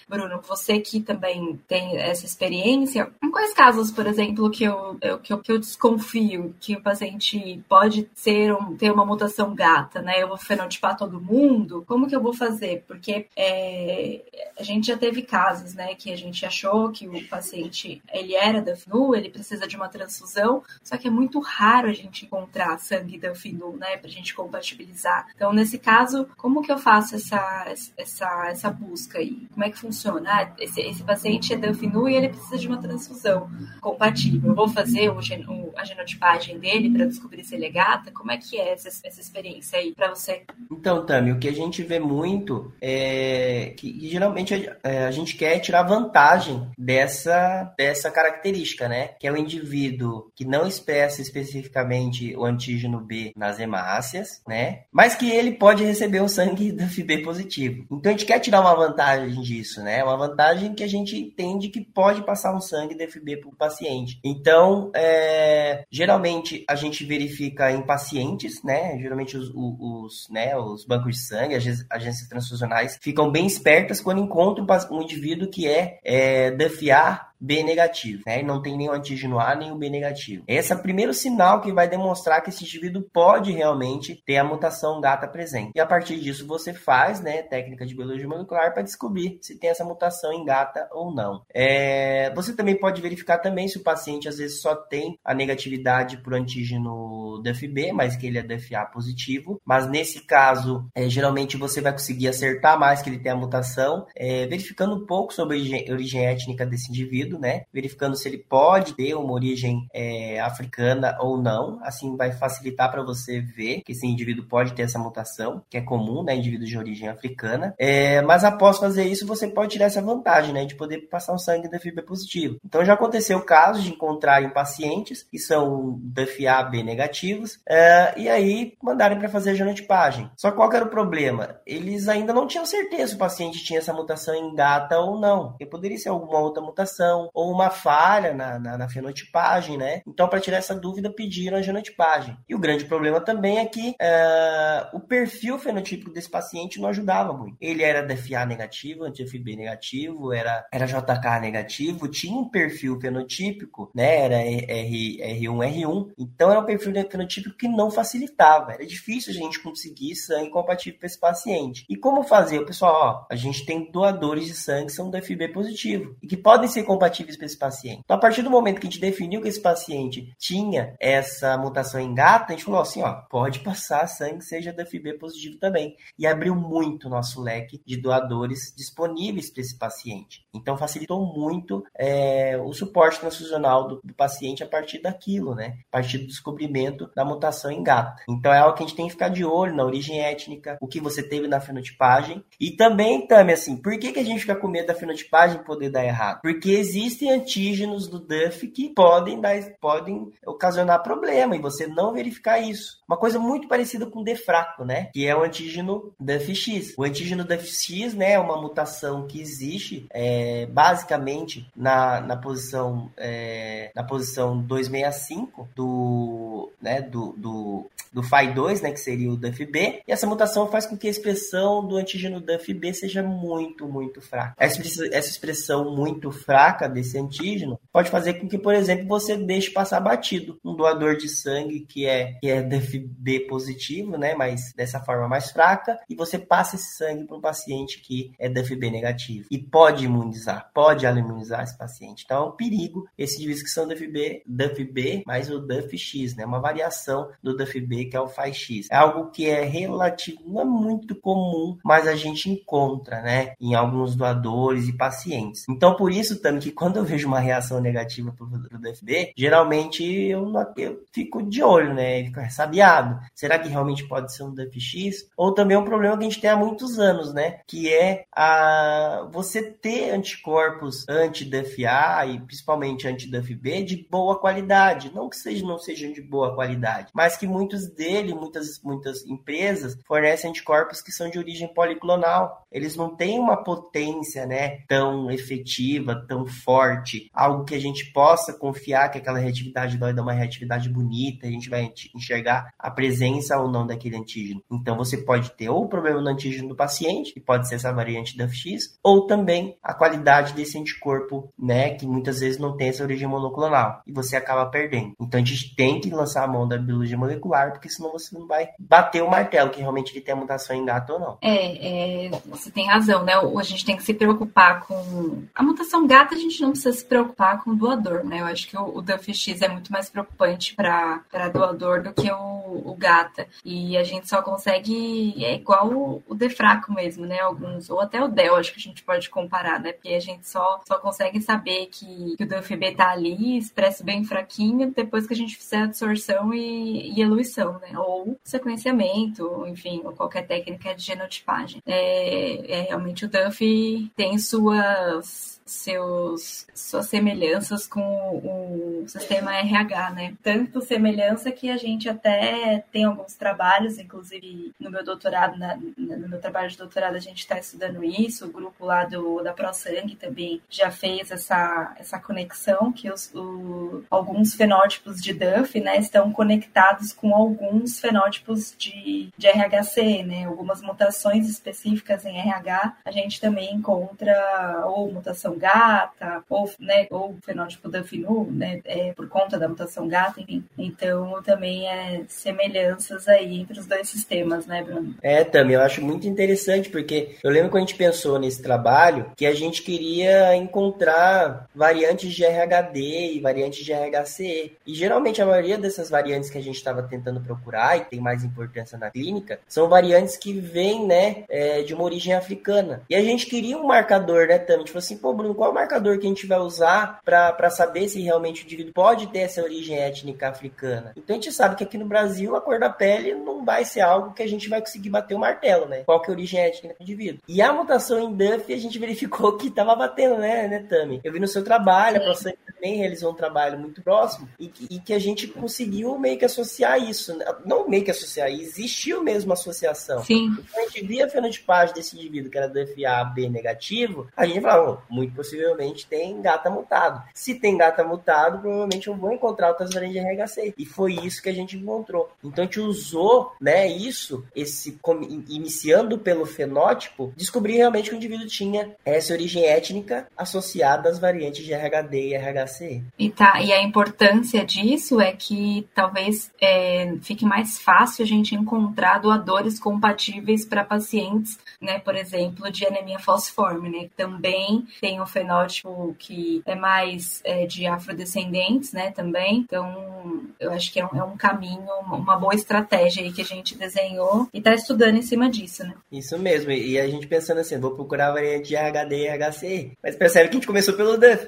Bruno, 0.08 0.42
você 0.42 0.80
que 0.80 1.02
também 1.02 1.60
tem 1.68 1.98
essa 1.98 2.26
experiência, 2.26 3.12
em 3.24 3.32
quais 3.32 3.54
casos, 3.54 3.92
por 3.92 4.06
exemplo, 4.08 4.50
que 4.50 4.64
eu, 4.64 4.98
eu 5.02 5.20
que, 5.20 5.34
eu, 5.34 5.40
que 5.40 5.52
eu 5.52 5.60
desconfio 5.60 6.56
que 6.60 6.76
o 6.76 6.82
paciente 6.82 7.64
pode 7.68 8.10
ser 8.14 8.54
um, 8.54 8.76
ter 8.76 8.92
uma 8.92 9.06
mutação 9.06 9.54
gata, 9.54 10.02
né? 10.02 10.22
Eu 10.22 10.28
vou 10.28 10.38
fenotipar 10.38 10.98
todo 10.98 11.22
mundo, 11.22 11.84
como 11.88 12.08
que 12.08 12.16
eu 12.16 12.22
vou 12.22 12.34
fazer? 12.34 12.84
Porque 12.88 13.28
é, 13.36 14.22
a 14.58 14.64
gente 14.64 14.88
já 14.88 14.98
teve 14.98 15.22
casos, 15.22 15.74
né, 15.74 15.94
que 15.96 16.12
a 16.12 16.16
gente 16.16 16.46
achou 16.46 16.92
que 16.92 17.08
o 17.08 17.28
paciente 17.28 18.02
ele 18.12 18.36
era 18.36 18.62
Duff 18.62 18.88
nu, 18.90 19.16
ele 19.16 19.30
precisa 19.30 19.68
de 19.68 19.76
uma 19.76 19.88
transfusão, 19.88 20.64
só 20.84 20.98
que 20.98 21.08
é 21.08 21.12
muito 21.12 21.40
raro 21.40 21.90
a 21.90 21.94
gente 21.94 22.26
encontrar 22.26 22.78
sangue 22.80 23.20
Duff 23.20 23.52
nu, 23.52 23.78
né, 23.78 23.98
pra 23.98 24.10
gente 24.10 24.34
compatibilizar. 24.34 25.28
Então, 25.36 25.54
nesse 25.54 25.78
caso, 25.78 26.28
como 26.38 26.62
que 26.62 26.72
eu 26.72 26.78
faço 26.78 27.16
essa, 27.16 27.66
essa, 27.98 28.48
essa 28.50 28.70
busca 28.70 29.20
aí? 29.20 29.47
Como 29.52 29.66
é 29.66 29.70
que 29.70 29.78
funciona? 29.78 30.30
Ah, 30.30 30.52
esse, 30.60 30.82
esse 30.82 31.04
paciente 31.04 31.54
é 31.54 31.58
Duff 31.58 31.86
nu 31.88 32.08
e 32.08 32.16
ele 32.16 32.30
precisa 32.30 32.58
de 32.58 32.68
uma 32.68 32.78
transfusão 32.78 33.50
compatível. 33.82 34.52
Eu 34.52 34.56
vou 34.56 34.68
fazer 34.68 35.10
o, 35.10 35.18
o, 35.18 35.74
a 35.76 35.84
genotipagem 35.84 36.60
dele 36.60 36.92
para 36.92 37.06
descobrir 37.06 37.44
se 37.44 37.56
ele 37.56 37.66
é 37.66 37.70
gata? 37.70 38.12
Como 38.12 38.32
é 38.32 38.38
que 38.38 38.60
é 38.60 38.74
essa, 38.74 38.88
essa 38.88 39.22
experiência 39.22 39.80
aí 39.80 39.94
para 39.94 40.10
você? 40.10 40.44
Então, 40.72 41.06
Tami, 41.06 41.32
o 41.32 41.40
que 41.40 41.48
a 41.48 41.54
gente 41.54 41.84
vê 41.84 42.00
muito 42.00 42.74
é 42.82 43.74
que, 43.78 44.08
geralmente 44.10 44.54
a, 44.54 44.78
é, 44.84 45.06
a, 45.06 45.12
gente 45.12 45.36
quer 45.36 45.60
tirar 45.60 45.84
vantagem 45.84 46.70
dessa, 46.78 47.74
dessa 47.78 48.12
característica, 48.12 48.88
né? 48.88 49.10
Que 49.20 49.28
é 49.28 49.32
o 49.32 49.38
indivíduo 49.38 50.32
que 50.36 50.46
não 50.46 50.68
expressa 50.68 51.22
especificamente 51.22 52.36
o 52.36 52.46
antígeno 52.46 53.00
B 53.00 53.32
nas 53.36 53.60
hemácias, 53.60 54.42
né? 54.48 54.84
Mas 54.92 55.16
que 55.16 55.30
ele 55.30 55.52
pode 55.52 55.84
receber 55.84 56.22
um 56.22 56.28
sangue 56.28 56.72
do 56.74 56.84
FB 56.84 57.20
positivo. 57.20 57.86
Então 57.92 58.12
a 58.12 58.16
gente 58.16 58.26
quer 58.26 58.40
tirar 58.40 58.62
uma 58.62 58.76
vantagem 58.76 59.37
disso, 59.42 59.82
né? 59.82 60.04
Uma 60.04 60.18
vantagem 60.18 60.74
que 60.74 60.84
a 60.84 60.88
gente 60.88 61.16
entende 61.18 61.70
que 61.70 61.82
pode 61.82 62.26
passar 62.26 62.56
um 62.56 62.62
sangue 62.62 62.96
do 62.96 63.12
FB 63.12 63.38
para 63.38 63.50
o 63.50 63.56
paciente. 63.56 64.20
Então, 64.24 64.92
é, 64.96 65.84
geralmente 65.90 66.64
a 66.70 66.76
gente 66.76 67.06
verifica 67.06 67.72
em 67.72 67.82
pacientes, 67.82 68.64
né? 68.64 68.98
Geralmente 69.00 69.38
os, 69.38 69.50
os, 69.50 69.76
os 69.80 70.28
né, 70.30 70.56
os 70.58 70.86
bancos 70.86 71.16
de 71.16 71.28
sangue, 71.28 71.56
as 71.56 71.64
agências 71.90 72.28
transfusionais 72.28 72.98
ficam 73.02 73.32
bem 73.32 73.46
espertas 73.46 74.02
quando 74.02 74.22
encontram 74.22 74.66
um 74.92 75.02
indivíduo 75.02 75.50
que 75.50 75.68
é, 75.68 76.00
é 76.04 76.52
DFA 76.52 77.28
B 77.40 77.64
negativo, 77.64 78.24
né? 78.26 78.42
Não 78.42 78.62
tem 78.62 78.78
nem 78.78 78.90
o 78.90 78.94
antígeno 78.94 79.40
A 79.40 79.56
nem 79.56 79.72
o 79.72 79.76
B 79.76 79.90
negativo. 79.90 80.44
Esse 80.48 80.74
é 80.74 80.76
o 80.76 80.82
primeiro 80.82 81.14
sinal 81.14 81.62
que 81.62 81.72
vai 81.72 81.88
demonstrar 81.88 82.42
que 82.42 82.50
esse 82.50 82.64
indivíduo 82.64 83.04
pode 83.14 83.52
realmente 83.52 84.22
ter 84.26 84.38
a 84.38 84.44
mutação 84.44 85.00
gata 85.00 85.28
presente. 85.28 85.72
E 85.76 85.80
a 85.80 85.86
partir 85.86 86.20
disso 86.20 86.48
você 86.48 86.74
faz, 86.74 87.22
né, 87.22 87.42
técnica 87.44 87.86
de 87.86 87.96
biologia 87.96 88.28
molecular 88.28 88.74
para 88.74 88.84
descobrir 88.84 89.38
se 89.42 89.58
tem 89.60 89.70
essa 89.70 89.84
mutação 89.84 90.34
em 90.34 90.44
gata 90.44 90.88
ou 90.92 91.14
não. 91.14 91.44
É... 91.54 92.34
Você 92.36 92.56
também 92.56 92.76
pode 92.76 93.02
verificar 93.02 93.38
também 93.38 93.68
se 93.68 93.78
o 93.78 93.84
paciente 93.84 94.28
às 94.28 94.38
vezes 94.38 94.62
só 94.62 94.76
tem 94.76 95.18
a 95.24 95.34
negatividade 95.34 96.18
por 96.18 96.34
antígeno 96.34 97.42
DFB, 97.44 97.92
mas 97.92 98.16
que 98.16 98.28
ele 98.28 98.38
é 98.38 98.44
DFA 98.44 98.86
positivo. 98.86 99.62
Mas 99.66 99.90
nesse 99.90 100.26
caso, 100.26 100.90
é, 100.96 101.10
geralmente 101.10 101.58
você 101.58 101.82
vai 101.82 101.92
conseguir 101.92 102.28
acertar 102.28 102.80
mais 102.80 103.02
que 103.02 103.10
ele 103.10 103.20
tem 103.20 103.32
a 103.32 103.36
mutação, 103.36 104.06
é, 104.16 104.46
verificando 104.48 104.96
um 104.96 105.06
pouco 105.06 105.34
sobre 105.34 105.58
a 105.58 105.94
origem 105.94 106.26
étnica 106.26 106.66
desse 106.66 106.90
indivíduo 106.90 107.27
né? 107.40 107.64
Verificando 107.74 108.16
se 108.16 108.28
ele 108.28 108.38
pode 108.38 108.94
ter 108.94 109.16
uma 109.16 109.34
origem 109.34 109.88
é, 109.94 110.40
africana 110.40 111.18
ou 111.20 111.42
não. 111.42 111.80
Assim 111.84 112.16
vai 112.16 112.32
facilitar 112.32 112.92
para 112.92 113.04
você 113.04 113.40
ver 113.40 113.82
que 113.82 113.92
esse 113.92 114.06
indivíduo 114.06 114.46
pode 114.48 114.74
ter 114.74 114.84
essa 114.84 115.00
mutação, 115.00 115.62
que 115.70 115.78
é 115.78 115.82
comum, 115.82 116.24
né? 116.24 116.36
Indivíduos 116.36 116.70
de 116.70 116.78
origem 116.78 117.10
africana. 117.10 117.74
É, 117.78 118.22
mas 118.22 118.44
após 118.44 118.78
fazer 118.78 119.06
isso, 119.06 119.26
você 119.26 119.48
pode 119.48 119.72
tirar 119.72 119.86
essa 119.86 120.02
vantagem, 120.02 120.54
né? 120.54 120.66
De 120.66 120.76
poder 120.76 121.08
passar 121.10 121.34
um 121.34 121.38
sangue 121.38 121.70
da 121.70 121.80
fibra 121.80 122.04
positivo. 122.04 122.58
Então 122.64 122.86
já 122.86 122.94
aconteceu 122.94 123.38
o 123.40 123.46
caso 123.46 123.82
de 123.82 123.90
encontrarem 123.90 124.50
pacientes 124.50 125.24
que 125.24 125.40
são 125.40 126.00
DFA-B 126.02 126.84
negativos 126.84 127.60
é, 127.68 128.14
e 128.18 128.30
aí 128.30 128.74
mandarem 128.82 129.18
para 129.18 129.30
fazer 129.30 129.52
a 129.52 129.56
genotipagem. 129.56 130.30
Só 130.36 130.52
qual 130.52 130.72
era 130.72 130.86
o 130.86 130.90
problema? 130.90 131.60
Eles 131.66 132.08
ainda 132.08 132.34
não 132.34 132.48
tinham 132.48 132.66
certeza 132.66 133.08
se 133.08 133.16
o 133.16 133.20
paciente 133.20 133.64
tinha 133.64 133.80
essa 133.80 133.94
mutação 133.94 134.36
em 134.36 134.54
gata 134.54 135.00
ou 135.00 135.20
não. 135.20 135.50
Porque 135.50 135.66
poderia 135.66 135.98
ser 135.98 136.10
alguma 136.10 136.40
outra 136.40 136.62
mutação 136.62 137.17
ou 137.34 137.52
uma 137.52 137.70
falha 137.70 138.34
na, 138.34 138.60
na, 138.60 138.78
na 138.78 138.90
fenotipagem, 138.90 139.78
né? 139.78 140.02
Então, 140.08 140.28
para 140.28 140.40
tirar 140.40 140.58
essa 140.58 140.76
dúvida, 140.76 141.12
pediram 141.12 141.58
a 141.58 141.62
genotipagem. 141.62 142.38
E 142.48 142.56
o 142.56 142.60
grande 142.60 142.86
problema 142.86 143.20
também 143.22 143.60
é 143.60 143.66
que 143.66 143.90
uh, 143.90 144.98
o 144.98 145.00
perfil 145.00 145.58
fenotípico 145.60 146.12
desse 146.12 146.30
paciente 146.30 146.80
não 146.80 146.90
ajudava 146.90 147.34
muito. 147.34 147.58
Ele 147.60 147.84
era 147.84 148.06
DFA 148.06 148.46
negativo, 148.46 149.04
anti-FB 149.04 149.56
negativo, 149.56 150.34
era, 150.34 150.66
era 150.72 150.86
JK 150.86 151.42
negativo, 151.42 152.08
tinha 152.08 152.38
um 152.38 152.50
perfil 152.50 153.00
fenotípico, 153.00 153.92
né? 153.94 154.20
Era 154.22 154.36
R, 154.38 155.18
R1, 155.42 155.84
R1. 155.84 156.12
Então, 156.18 156.52
era 156.52 156.60
um 156.60 156.66
perfil 156.66 156.94
fenotípico 157.10 157.58
que 157.58 157.68
não 157.68 157.92
facilitava. 157.92 158.74
Era 158.74 158.86
difícil 158.86 159.32
a 159.32 159.36
gente 159.36 159.62
conseguir 159.62 160.16
sangue 160.16 160.50
compatível 160.50 161.00
para 161.00 161.08
esse 161.08 161.20
paciente. 161.20 161.86
E 161.90 161.96
como 161.96 162.24
fazer? 162.24 162.60
O 162.60 162.66
pessoal, 162.66 162.94
ó, 162.94 163.26
a 163.30 163.36
gente 163.36 163.66
tem 163.66 163.92
doadores 163.92 164.46
de 164.46 164.54
sangue 164.54 164.88
que 164.88 164.94
são 164.94 165.10
DFB 165.10 165.50
positivo 165.50 166.16
e 166.22 166.28
que 166.28 166.38
podem 166.38 166.68
ser 166.68 166.84
compatíveis 166.84 167.07
compatíveis 167.08 167.38
para 167.38 167.46
esse 167.46 167.58
paciente. 167.58 168.02
Então, 168.04 168.18
a 168.18 168.20
partir 168.20 168.42
do 168.42 168.50
momento 168.50 168.80
que 168.80 168.88
a 168.88 168.90
gente 168.90 169.00
definiu 169.00 169.42
que 169.42 169.48
esse 169.48 169.62
paciente 169.62 170.34
tinha 170.38 170.96
essa 171.00 171.58
mutação 171.58 172.00
em 172.00 172.14
gata, 172.14 172.48
a 172.48 172.56
gente 172.56 172.66
falou 172.66 172.82
assim, 172.82 173.02
ó, 173.02 173.14
pode 173.30 173.60
passar 173.60 174.08
sangue 174.08 174.44
seja 174.44 174.74
da 174.74 174.86
FB 174.86 175.14
positivo 175.18 175.58
também. 175.58 175.96
E 176.18 176.28
abriu 176.28 176.56
muito 176.56 177.08
o 177.08 177.10
nosso 177.10 177.42
leque 177.42 177.82
de 177.86 177.98
doadores 177.98 178.74
disponíveis 178.76 179.50
para 179.52 179.62
esse 179.62 179.78
paciente. 179.78 180.46
Então, 180.54 180.78
facilitou 180.78 181.26
muito 181.26 181.84
é, 181.98 182.58
o 182.58 182.74
suporte 182.74 183.20
transfusional 183.20 183.88
do, 183.88 184.02
do, 184.04 184.14
paciente 184.14 184.64
a 184.64 184.68
partir 184.68 185.02
daquilo, 185.02 185.54
né? 185.56 185.78
A 185.92 185.98
partir 185.98 186.20
do 186.20 186.28
descobrimento 186.28 187.10
da 187.16 187.24
mutação 187.24 187.72
em 187.72 187.84
gata. 187.84 188.24
Então, 188.30 188.52
é 188.52 188.60
algo 188.60 188.76
que 188.76 188.84
a 188.84 188.88
gente 188.88 188.96
tem 188.96 189.06
que 189.06 189.14
ficar 189.14 189.30
de 189.30 189.46
olho 189.46 189.76
na 189.76 189.86
origem 189.86 190.22
étnica, 190.22 190.78
o 190.82 190.88
que 190.88 191.00
você 191.00 191.22
teve 191.22 191.48
na 191.48 191.60
fenotipagem. 191.60 192.44
E 192.60 192.72
também, 192.72 193.28
também 193.28 193.54
assim, 193.54 193.78
por 193.78 193.98
que, 193.98 194.12
que 194.12 194.20
a 194.20 194.26
gente 194.26 194.42
fica 194.42 194.56
com 194.56 194.68
medo 194.68 194.88
da 194.88 194.96
fenotipagem 194.96 195.64
poder 195.64 195.90
dar 195.90 196.04
errado? 196.04 196.42
Porque 196.42 196.72
existe 196.72 196.97
existem 196.98 197.32
antígenos 197.32 198.08
do 198.08 198.20
Duff 198.20 198.68
que 198.68 198.90
podem, 198.90 199.40
dar, 199.40 199.56
podem 199.80 200.32
ocasionar 200.46 201.04
problema 201.04 201.56
e 201.56 201.60
você 201.60 201.86
não 201.88 202.14
verificar 202.14 202.60
isso. 202.60 203.00
Uma 203.08 203.18
coisa 203.18 203.40
muito 203.40 203.68
parecida 203.68 204.06
com 204.06 204.20
o 204.20 204.24
defraco, 204.24 204.84
né? 204.84 205.10
Que 205.14 205.26
é 205.26 205.36
o 205.36 205.44
antígeno 205.44 206.14
DUFX. 206.20 206.96
O 206.98 207.04
antígeno 207.04 207.44
DUFX, 207.44 208.14
né, 208.14 208.34
é 208.34 208.40
uma 208.40 208.60
mutação 208.60 209.28
que 209.28 209.40
existe 209.40 210.08
é, 210.10 210.66
basicamente 210.66 211.70
na, 211.76 212.20
na 212.22 212.36
posição 212.36 213.12
é, 213.16 213.92
na 213.96 214.04
posição 214.04 214.58
265 214.60 215.70
do, 215.76 216.70
né, 216.82 217.02
do, 217.02 217.34
do, 217.38 217.86
do 218.12 218.22
FAI2, 218.22 218.82
né, 218.82 218.92
que 218.92 219.00
seria 219.00 219.32
o 219.32 219.38
DUFB. 219.38 220.02
E 220.08 220.12
essa 220.12 220.28
mutação 220.28 220.68
faz 220.68 220.86
com 220.86 220.98
que 220.98 221.08
a 221.08 221.12
expressão 221.12 221.86
do 221.86 221.98
antígeno 221.98 222.42
DUFB 222.42 222.94
seja 222.94 223.22
muito, 223.22 223.88
muito 223.88 224.22
fraca. 224.22 224.56
Essa, 224.58 224.82
essa 225.12 225.30
expressão 225.30 225.96
muito 225.96 226.32
fraca 226.32 226.87
desse 226.88 227.18
antígeno 227.18 227.80
pode 227.92 228.10
fazer 228.10 228.36
com 228.36 228.48
que, 228.48 228.58
por 228.58 228.74
exemplo, 228.74 229.08
você 229.08 229.36
deixe 229.36 229.72
passar 229.72 230.00
batido 230.00 230.60
um 230.64 230.76
doador 230.76 231.18
de 231.18 231.28
sangue 231.28 231.82
que 231.82 232.06
é, 232.06 232.34
que 232.40 232.50
é 232.50 232.62
DFB 232.62 233.48
positivo, 233.48 234.18
né, 234.18 234.36
mas 234.36 234.72
dessa 234.76 235.00
forma 235.00 235.28
mais 235.28 235.52
fraca, 235.52 236.00
e 236.10 236.16
você 236.16 236.38
passa 236.38 236.76
esse 236.76 236.96
sangue 236.96 237.26
para 237.26 237.38
um 237.38 237.42
paciente 237.42 238.02
que 238.02 238.32
é 238.38 238.48
DFB 238.48 238.92
negativo. 238.92 239.48
E 239.50 239.58
pode 239.58 240.06
imunizar, 240.06 240.70
pode 240.74 241.06
imunizar 241.06 241.64
esse 241.64 241.78
paciente. 241.78 242.24
Então 242.26 242.44
é 242.44 242.48
um 242.50 242.52
perigo 242.52 243.08
esse 243.18 243.38
indivíduos 243.38 243.64
que 243.64 243.70
são 243.70 243.88
DFB, 243.88 244.44
DFB 244.46 245.24
mais 245.26 245.50
o 245.50 245.60
DFX, 245.60 246.36
né, 246.36 246.46
uma 246.46 246.60
variação 246.60 247.30
do 247.42 247.56
DFB 247.56 248.06
que 248.06 248.18
é 248.18 248.22
o 248.22 248.28
FAX. 248.28 248.88
É 248.92 248.96
algo 248.96 249.32
que 249.32 249.46
é 249.46 249.64
relativo, 249.64 250.42
não 250.46 250.62
é 250.62 250.66
muito 250.66 251.16
comum, 251.16 251.78
mas 251.84 252.08
a 252.08 252.16
gente 252.16 252.50
encontra, 252.50 253.22
né, 253.22 253.54
em 253.60 253.76
alguns 253.76 254.16
doadores 254.16 254.88
e 254.88 254.94
pacientes. 254.94 255.66
Então, 255.70 255.96
por 255.96 256.12
isso 256.12 256.42
também 256.42 256.62
que 256.62 256.72
quando 256.78 256.98
eu 256.98 257.04
vejo 257.04 257.28
uma 257.28 257.40
reação 257.40 257.82
negativa 257.82 258.32
para 258.32 258.46
o 258.46 258.80
DFB, 258.80 259.34
geralmente 259.36 260.04
eu, 260.04 260.48
eu 260.78 261.04
fico 261.12 261.42
de 261.42 261.64
olho, 261.64 261.94
né, 261.94 262.24
fico 262.26 262.40
ressabiado. 262.40 263.20
Será 263.34 263.58
que 263.58 263.68
realmente 263.68 264.08
pode 264.08 264.32
ser 264.32 264.44
um 264.44 264.54
DFX? 264.54 265.28
Ou 265.36 265.54
também 265.54 265.76
um 265.76 265.84
problema 265.84 266.16
que 266.16 266.24
a 266.24 266.30
gente 266.30 266.40
tem 266.40 266.52
há 266.52 266.56
muitos 266.56 267.00
anos, 267.00 267.34
né, 267.34 267.62
que 267.66 267.92
é 267.92 268.26
a 268.32 269.28
você 269.32 269.64
ter 269.64 270.12
anticorpos 270.12 271.04
anti-DFA 271.10 272.26
e 272.28 272.40
principalmente 272.42 273.08
anti-DFB 273.08 273.84
de 273.84 274.08
boa 274.10 274.40
qualidade, 274.40 275.12
não 275.14 275.30
que 275.30 275.36
seja, 275.36 275.66
não 275.66 275.80
sejam 275.80 276.14
de 276.14 276.22
boa 276.22 276.54
qualidade, 276.54 277.10
mas 277.14 277.36
que 277.36 277.48
muitos 277.48 277.88
dele, 277.88 278.36
muitas 278.36 278.80
muitas 278.84 279.26
empresas 279.26 279.98
fornecem 280.06 280.52
anticorpos 280.52 281.02
que 281.02 281.12
são 281.12 281.30
de 281.30 281.40
origem 281.40 281.74
policlonal. 281.74 282.68
Eles 282.72 282.96
não 282.96 283.16
têm 283.16 283.40
uma 283.40 283.64
potência, 283.64 284.46
né, 284.46 284.82
tão 284.88 285.32
efetiva, 285.32 286.24
tão 286.28 286.46
forte, 286.68 287.32
algo 287.34 287.64
que 287.64 287.74
a 287.74 287.80
gente 287.80 288.12
possa 288.12 288.52
confiar 288.52 289.10
que 289.10 289.20
aquela 289.20 289.40
reatividade 289.40 289.98
vai 289.98 290.14
dar 290.14 290.22
uma 290.22 290.34
reatividade 290.34 290.90
bonita, 290.90 291.48
a 291.48 291.50
gente 291.50 291.70
vai 291.70 291.90
enxergar 292.14 292.74
a 292.78 292.92
presença 292.92 293.58
ou 293.58 293.72
não 293.72 293.88
daquele 293.88 294.18
antígeno. 294.18 294.62
Então 294.70 294.98
você 294.98 295.16
pode 295.16 295.52
ter 295.52 295.70
ou 295.70 295.86
o 295.86 295.88
problema 295.88 296.20
no 296.20 296.28
antígeno 296.28 296.68
do 296.68 296.76
paciente, 296.76 297.32
que 297.32 297.40
pode 297.40 297.70
ser 297.70 297.76
essa 297.76 297.94
variante 297.94 298.36
da 298.36 298.50
FX, 298.50 299.00
ou 299.02 299.26
também 299.26 299.78
a 299.82 299.94
qualidade 299.94 300.54
desse 300.54 300.78
anticorpo, 300.78 301.50
né, 301.58 301.92
que 301.92 302.06
muitas 302.06 302.42
vezes 302.42 302.60
não 302.60 302.76
tem 302.76 302.90
essa 302.90 303.04
origem 303.04 303.30
monoclonal 303.30 304.02
e 304.06 304.12
você 304.12 304.36
acaba 304.36 304.66
perdendo. 304.66 305.14
Então 305.22 305.40
a 305.40 305.46
gente 305.46 305.74
tem 305.74 306.02
que 306.02 306.10
lançar 306.10 306.44
a 306.44 306.48
mão 306.48 306.68
da 306.68 306.78
biologia 306.78 307.18
molecular, 307.18 307.72
porque 307.72 307.88
senão 307.88 308.12
você 308.12 308.38
não 308.38 308.46
vai 308.46 308.68
bater 308.78 309.24
o 309.24 309.30
martelo 309.30 309.70
que 309.70 309.80
realmente 309.80 310.12
ele 310.12 310.22
tem 310.22 310.34
a 310.34 310.38
mutação 310.38 310.76
em 310.76 310.84
gato 310.84 311.14
ou 311.14 311.20
não. 311.20 311.38
É, 311.42 312.26
é, 312.28 312.30
você 312.46 312.70
tem 312.70 312.88
razão, 312.88 313.24
né? 313.24 313.34
A 313.36 313.64
gente 313.64 313.86
tem 313.86 313.96
que 313.96 314.04
se 314.04 314.14
preocupar 314.14 314.86
com 314.86 315.44
a 315.56 315.64
mutação 315.64 316.06
gata, 316.06 316.36
a 316.36 316.38
gente 316.38 316.47
não 316.62 316.72
precisa 316.72 316.92
se 316.92 317.06
preocupar 317.06 317.64
com 317.64 317.72
o 317.72 317.76
doador, 317.76 318.24
né? 318.24 318.42
Eu 318.42 318.46
acho 318.46 318.68
que 318.68 318.78
o, 318.78 318.98
o 318.98 319.02
DuffX 319.02 319.62
é 319.62 319.68
muito 319.68 319.92
mais 319.92 320.10
preocupante 320.10 320.76
para 320.76 321.50
doador 321.54 322.02
do 322.02 322.14
que 322.14 322.32
o, 322.32 322.84
o 322.86 322.96
gata. 322.96 323.48
E 323.64 323.98
a 323.98 324.04
gente 324.04 324.28
só 324.28 324.42
consegue 324.42 325.44
é 325.44 325.56
igual 325.56 325.92
o, 325.92 326.24
o 326.28 326.36
defraco 326.36 326.94
mesmo, 326.94 327.26
né? 327.26 327.40
Alguns 327.40 327.90
ou 327.90 328.00
até 328.00 328.24
o 328.24 328.28
del, 328.28 328.56
acho 328.56 328.74
que 328.74 328.80
a 328.80 328.84
gente 328.84 329.04
pode 329.04 329.30
comparar, 329.30 329.80
né? 329.80 329.94
Porque 329.94 330.10
a 330.10 330.20
gente 330.20 330.48
só 330.48 330.82
só 330.88 330.98
consegue 330.98 331.42
saber 331.42 331.88
que, 331.88 332.36
que 332.38 332.44
o 332.44 332.48
DFB 332.48 332.96
tá 332.96 333.12
ali, 333.12 333.58
expresso 333.58 334.04
bem 334.04 334.24
fraquinho, 334.24 334.94
depois 334.96 335.28
que 335.28 335.34
a 335.34 335.38
gente 335.38 335.58
fizer 335.58 335.78
a 335.78 335.84
absorção 335.86 336.54
e, 336.54 337.14
e 337.14 337.22
eluição, 337.22 337.80
né? 337.80 337.98
Ou 337.98 338.38
sequenciamento, 338.44 339.66
enfim, 339.68 340.02
ou 340.04 340.14
qualquer 340.14 340.46
técnica 340.48 340.96
de 340.96 341.04
genotipagem. 341.04 341.82
É, 341.86 342.80
é 342.80 342.82
realmente 342.84 343.26
o 343.26 343.30
Duff 343.30 344.12
tem 344.16 344.38
suas 344.38 345.57
seus, 345.68 346.68
suas 346.74 347.08
semelhanças 347.08 347.88
com 347.88 348.02
o, 348.02 349.06
sistema 349.08 349.56
RH, 349.56 350.12
né? 350.12 350.34
Tanto 350.44 350.82
semelhança 350.82 351.52
que 351.52 351.70
a 351.70 351.78
gente 351.78 352.10
até 352.10 352.84
tem 352.92 353.06
alguns 353.06 353.36
trabalhos, 353.36 353.98
inclusive 353.98 354.74
no 354.80 354.92
meu 354.92 355.04
doutorado, 355.04 355.58
na, 355.58 355.78
no 355.78 356.28
meu 356.28 356.40
trabalho 356.40 356.70
de 356.70 356.78
doutorado 356.78 357.16
a 357.16 357.20
gente 357.20 357.40
está 357.40 357.58
estudando 357.58 358.04
isso, 358.04 358.46
o 358.46 358.52
grupo 358.52 358.86
lá 358.86 359.06
do, 359.06 359.42
da 359.42 359.54
ProSangue 359.54 360.16
também 360.16 360.62
já 360.70 360.92
fez 360.92 361.32
essa, 361.32 361.96
essa 361.98 362.20
conexão, 362.20 362.92
que 362.92 363.10
os, 363.10 363.34
o, 363.34 364.04
alguns 364.10 364.56
fenótipos 364.56 365.22
de 365.22 365.34
Duff, 365.34 365.80
né, 365.80 365.98
estão 365.98 366.32
conectados 366.32 367.14
com 367.14 367.34
alguns 367.34 368.00
fenótipos 368.00 368.74
de, 368.78 369.30
de 369.38 369.48
RHC, 369.48 370.24
né? 370.24 370.46
Algumas 370.46 370.82
mutações 370.82 371.48
específicas 371.50 372.26
em 372.26 372.38
RH 372.38 372.98
a 373.06 373.12
gente 373.12 373.40
também 373.40 373.74
encontra 373.74 374.84
ou 374.86 375.12
mutação 375.12 375.57
gata, 375.58 376.44
ou, 376.50 376.70
né, 376.80 377.08
ou 377.10 377.36
fenótipo 377.44 377.90
da 377.90 378.04
FINU, 378.04 378.48
né, 378.52 378.82
é, 378.86 379.14
por 379.14 379.28
conta 379.28 379.58
da 379.58 379.68
mutação 379.68 380.08
gata, 380.08 380.42
enfim. 380.42 380.64
Então, 380.78 381.42
também 381.44 381.88
é 381.88 382.24
semelhanças 382.28 383.28
aí 383.28 383.62
entre 383.62 383.80
os 383.80 383.86
dois 383.86 384.10
sistemas, 384.10 384.66
né, 384.66 384.84
Bruno? 384.84 385.16
É, 385.22 385.44
também, 385.44 385.76
eu 385.76 385.82
acho 385.82 386.04
muito 386.04 386.28
interessante, 386.28 386.90
porque 386.90 387.36
eu 387.44 387.52
lembro 387.52 387.70
quando 387.70 387.84
a 387.84 387.88
gente 387.88 387.96
pensou 387.96 388.40
nesse 388.40 388.62
trabalho, 388.62 389.32
que 389.36 389.46
a 389.46 389.54
gente 389.54 389.82
queria 389.82 390.56
encontrar 390.56 391.68
variantes 391.74 392.34
de 392.34 392.46
RHD 392.46 393.34
e 393.34 393.40
variantes 393.40 393.84
de 393.84 393.94
RHCE. 393.94 394.74
E 394.86 394.94
geralmente 394.94 395.42
a 395.42 395.46
maioria 395.46 395.78
dessas 395.78 396.10
variantes 396.10 396.50
que 396.50 396.58
a 396.58 396.64
gente 396.64 396.76
estava 396.76 397.04
tentando 397.04 397.42
procurar 397.42 397.98
e 397.98 398.06
tem 398.06 398.20
mais 398.20 398.44
importância 398.44 398.98
na 398.98 399.10
clínica, 399.10 399.60
são 399.68 399.88
variantes 399.88 400.38
que 400.38 400.54
vêm, 400.54 401.06
né, 401.06 401.44
é, 401.50 401.82
de 401.84 401.94
uma 401.94 402.04
origem 402.04 402.34
africana. 402.34 403.02
E 403.10 403.16
a 403.16 403.22
gente 403.22 403.46
queria 403.46 403.78
um 403.78 403.86
marcador, 403.86 404.48
né, 404.48 404.58
também, 404.58 404.86
tipo 404.86 404.98
assim, 404.98 405.18
pô, 405.18 405.34
Bruno, 405.34 405.47
qual 405.54 405.74
marcador 405.74 406.18
que 406.20 406.26
a 406.26 406.30
gente 406.30 406.48
vai 406.48 406.60
usar 406.60 407.20
para 407.24 407.70
saber 407.70 408.08
se 408.10 408.22
realmente 408.22 408.64
o 408.64 408.66
indivíduo 408.66 408.94
pode 408.94 409.28
ter 409.28 409.40
essa 409.40 409.62
origem 409.62 409.98
étnica 409.98 410.50
africana? 410.50 411.14
Então 411.16 411.36
a 411.36 411.40
gente 411.40 411.52
sabe 411.52 411.76
que 411.76 411.84
aqui 411.84 411.98
no 411.98 412.06
Brasil 412.06 412.56
a 412.56 412.62
cor 412.62 412.80
da 412.80 412.90
pele 412.90 413.34
não 413.34 413.64
vai 413.64 413.86
ser 413.86 414.02
algo 414.02 414.34
que 414.34 414.44
a 414.44 414.48
gente 414.48 414.70
vai 414.70 414.80
conseguir 414.80 415.10
bater 415.10 415.36
o 415.36 415.40
martelo, 415.40 415.88
né? 415.88 416.04
Qual 416.06 416.22
que 416.22 416.30
é 416.30 416.34
a 416.34 416.36
origem 416.36 416.60
étnica 416.60 416.96
do 416.96 417.04
indivíduo? 417.04 417.42
E 417.48 417.62
a 417.62 417.74
mutação 417.74 418.20
em 418.20 418.34
Duff 418.34 418.72
a 418.74 418.78
gente 418.78 418.98
verificou 419.00 419.58
que 419.58 419.68
estava 419.68 419.96
batendo, 419.96 420.38
né, 420.38 420.68
né, 420.68 420.80
Tami? 420.80 421.20
Eu 421.24 421.32
vi 421.32 421.40
no 421.40 421.48
seu 421.48 421.64
trabalho, 421.64 422.18
a 422.18 422.22
ProSangue 422.22 422.58
também 422.78 422.98
realizou 422.98 423.32
um 423.32 423.36
trabalho 423.36 423.78
muito 423.80 424.02
próximo 424.02 424.48
e, 424.60 424.72
e, 424.90 425.00
que 425.00 425.14
a 425.14 425.20
gente 425.20 425.48
conseguiu 425.48 426.18
meio 426.18 426.38
que 426.38 426.46
associar 426.46 427.02
isso. 427.02 427.36
Né? 427.36 427.46
Não 427.66 427.88
meio 427.90 428.04
que 428.04 428.12
associar, 428.12 428.50
existiu 428.50 429.24
mesmo 429.24 429.52
associação. 429.52 430.24
Sim. 430.24 430.56
Então 430.60 430.84
a 430.84 430.88
gente 430.88 431.06
via 431.06 431.26
a 431.26 431.30
fenotipagem 431.30 431.96
desse 431.96 432.16
indivíduo 432.16 432.52
que 432.52 432.58
era 432.58 432.70
do 432.70 432.80
FAB 432.88 433.50
negativo, 433.50 434.28
a 434.36 434.46
gente 434.46 434.62
falava, 434.62 435.02
muito 435.10 435.34
possivelmente 435.38 436.06
tem 436.08 436.42
gata 436.42 436.70
mutado. 436.70 437.24
Se 437.34 437.56
tem 437.56 437.78
gata 437.78 438.04
mutado, 438.04 438.60
provavelmente 438.60 439.08
eu 439.08 439.16
vou 439.16 439.32
encontrar 439.32 439.70
outras 439.70 439.94
variantes 439.94 440.22
de 440.22 440.62
RHC. 440.62 440.74
E 440.78 440.86
foi 440.86 441.14
isso 441.14 441.42
que 441.42 441.50
a 441.50 441.54
gente 441.54 441.78
encontrou. 441.78 442.30
Então 442.44 442.64
a 442.64 442.66
gente 442.66 442.80
usou, 442.80 443.54
né, 443.62 443.88
isso, 443.88 444.44
esse 444.56 445.00
iniciando 445.48 446.18
pelo 446.18 446.46
fenótipo, 446.46 447.32
descobrir 447.36 447.78
realmente 447.78 448.10
que 448.10 448.16
o 448.16 448.18
indivíduo 448.18 448.48
tinha 448.48 448.92
essa 449.06 449.34
origem 449.34 449.66
étnica 449.66 450.28
associada 450.36 451.10
às 451.10 451.20
variantes 451.20 451.64
de 451.64 451.74
RHD 451.74 452.30
e 452.30 452.36
RHC. 452.36 453.04
E 453.18 453.30
tá, 453.30 453.62
e 453.62 453.72
a 453.72 453.82
importância 453.82 454.66
disso 454.66 455.22
é 455.22 455.32
que 455.32 455.88
talvez 455.94 456.52
é, 456.60 457.16
fique 457.22 457.46
mais 457.46 457.80
fácil 457.80 458.24
a 458.24 458.28
gente 458.28 458.56
encontrar 458.56 459.20
doadores 459.20 459.80
compatíveis 459.80 460.66
para 460.66 460.84
pacientes, 460.84 461.60
né, 461.80 462.00
por 462.00 462.16
exemplo, 462.16 462.72
de 462.72 462.86
anemia 462.86 463.20
falciforme, 463.20 463.90
né? 463.90 464.10
Também 464.16 464.88
tem 465.00 465.22
o 465.22 465.27
fenótipo 465.28 466.16
que 466.18 466.62
é 466.66 466.76
mais 466.76 467.42
é, 467.44 467.66
de 467.66 467.86
afrodescendentes, 467.86 468.94
né, 468.94 469.12
também. 469.12 469.60
Então, 469.60 470.44
eu 470.60 470.72
acho 470.72 470.92
que 470.92 471.00
é 471.00 471.06
um, 471.06 471.10
é 471.16 471.24
um, 471.24 471.38
caminho, 471.38 471.88
uma 472.06 472.38
boa 472.38 472.56
estratégia 472.56 473.24
aí 473.24 473.32
que 473.32 473.42
a 473.42 473.46
gente 473.46 473.78
desenhou 473.78 474.48
e 474.54 474.58
está 474.58 474.74
estudando 474.74 475.18
em 475.18 475.22
cima 475.22 475.50
disso, 475.50 475.84
né? 475.84 475.94
Isso 476.12 476.38
mesmo. 476.38 476.72
E 476.72 477.00
a 477.00 477.08
gente 477.08 477.28
pensando 477.28 477.60
assim, 477.60 477.80
vou 477.80 477.92
procurar 477.92 478.30
a 478.30 478.34
variante 478.34 478.70
de 478.70 478.76
RHD 478.76 479.16
e 479.16 479.28
RHC. 479.28 479.92
Mas 480.02 480.16
percebe 480.16 480.50
que 480.50 480.56
a 480.56 480.60
gente 480.60 480.68
começou 480.68 480.96
pelo 480.96 481.18
Duff. 481.18 481.48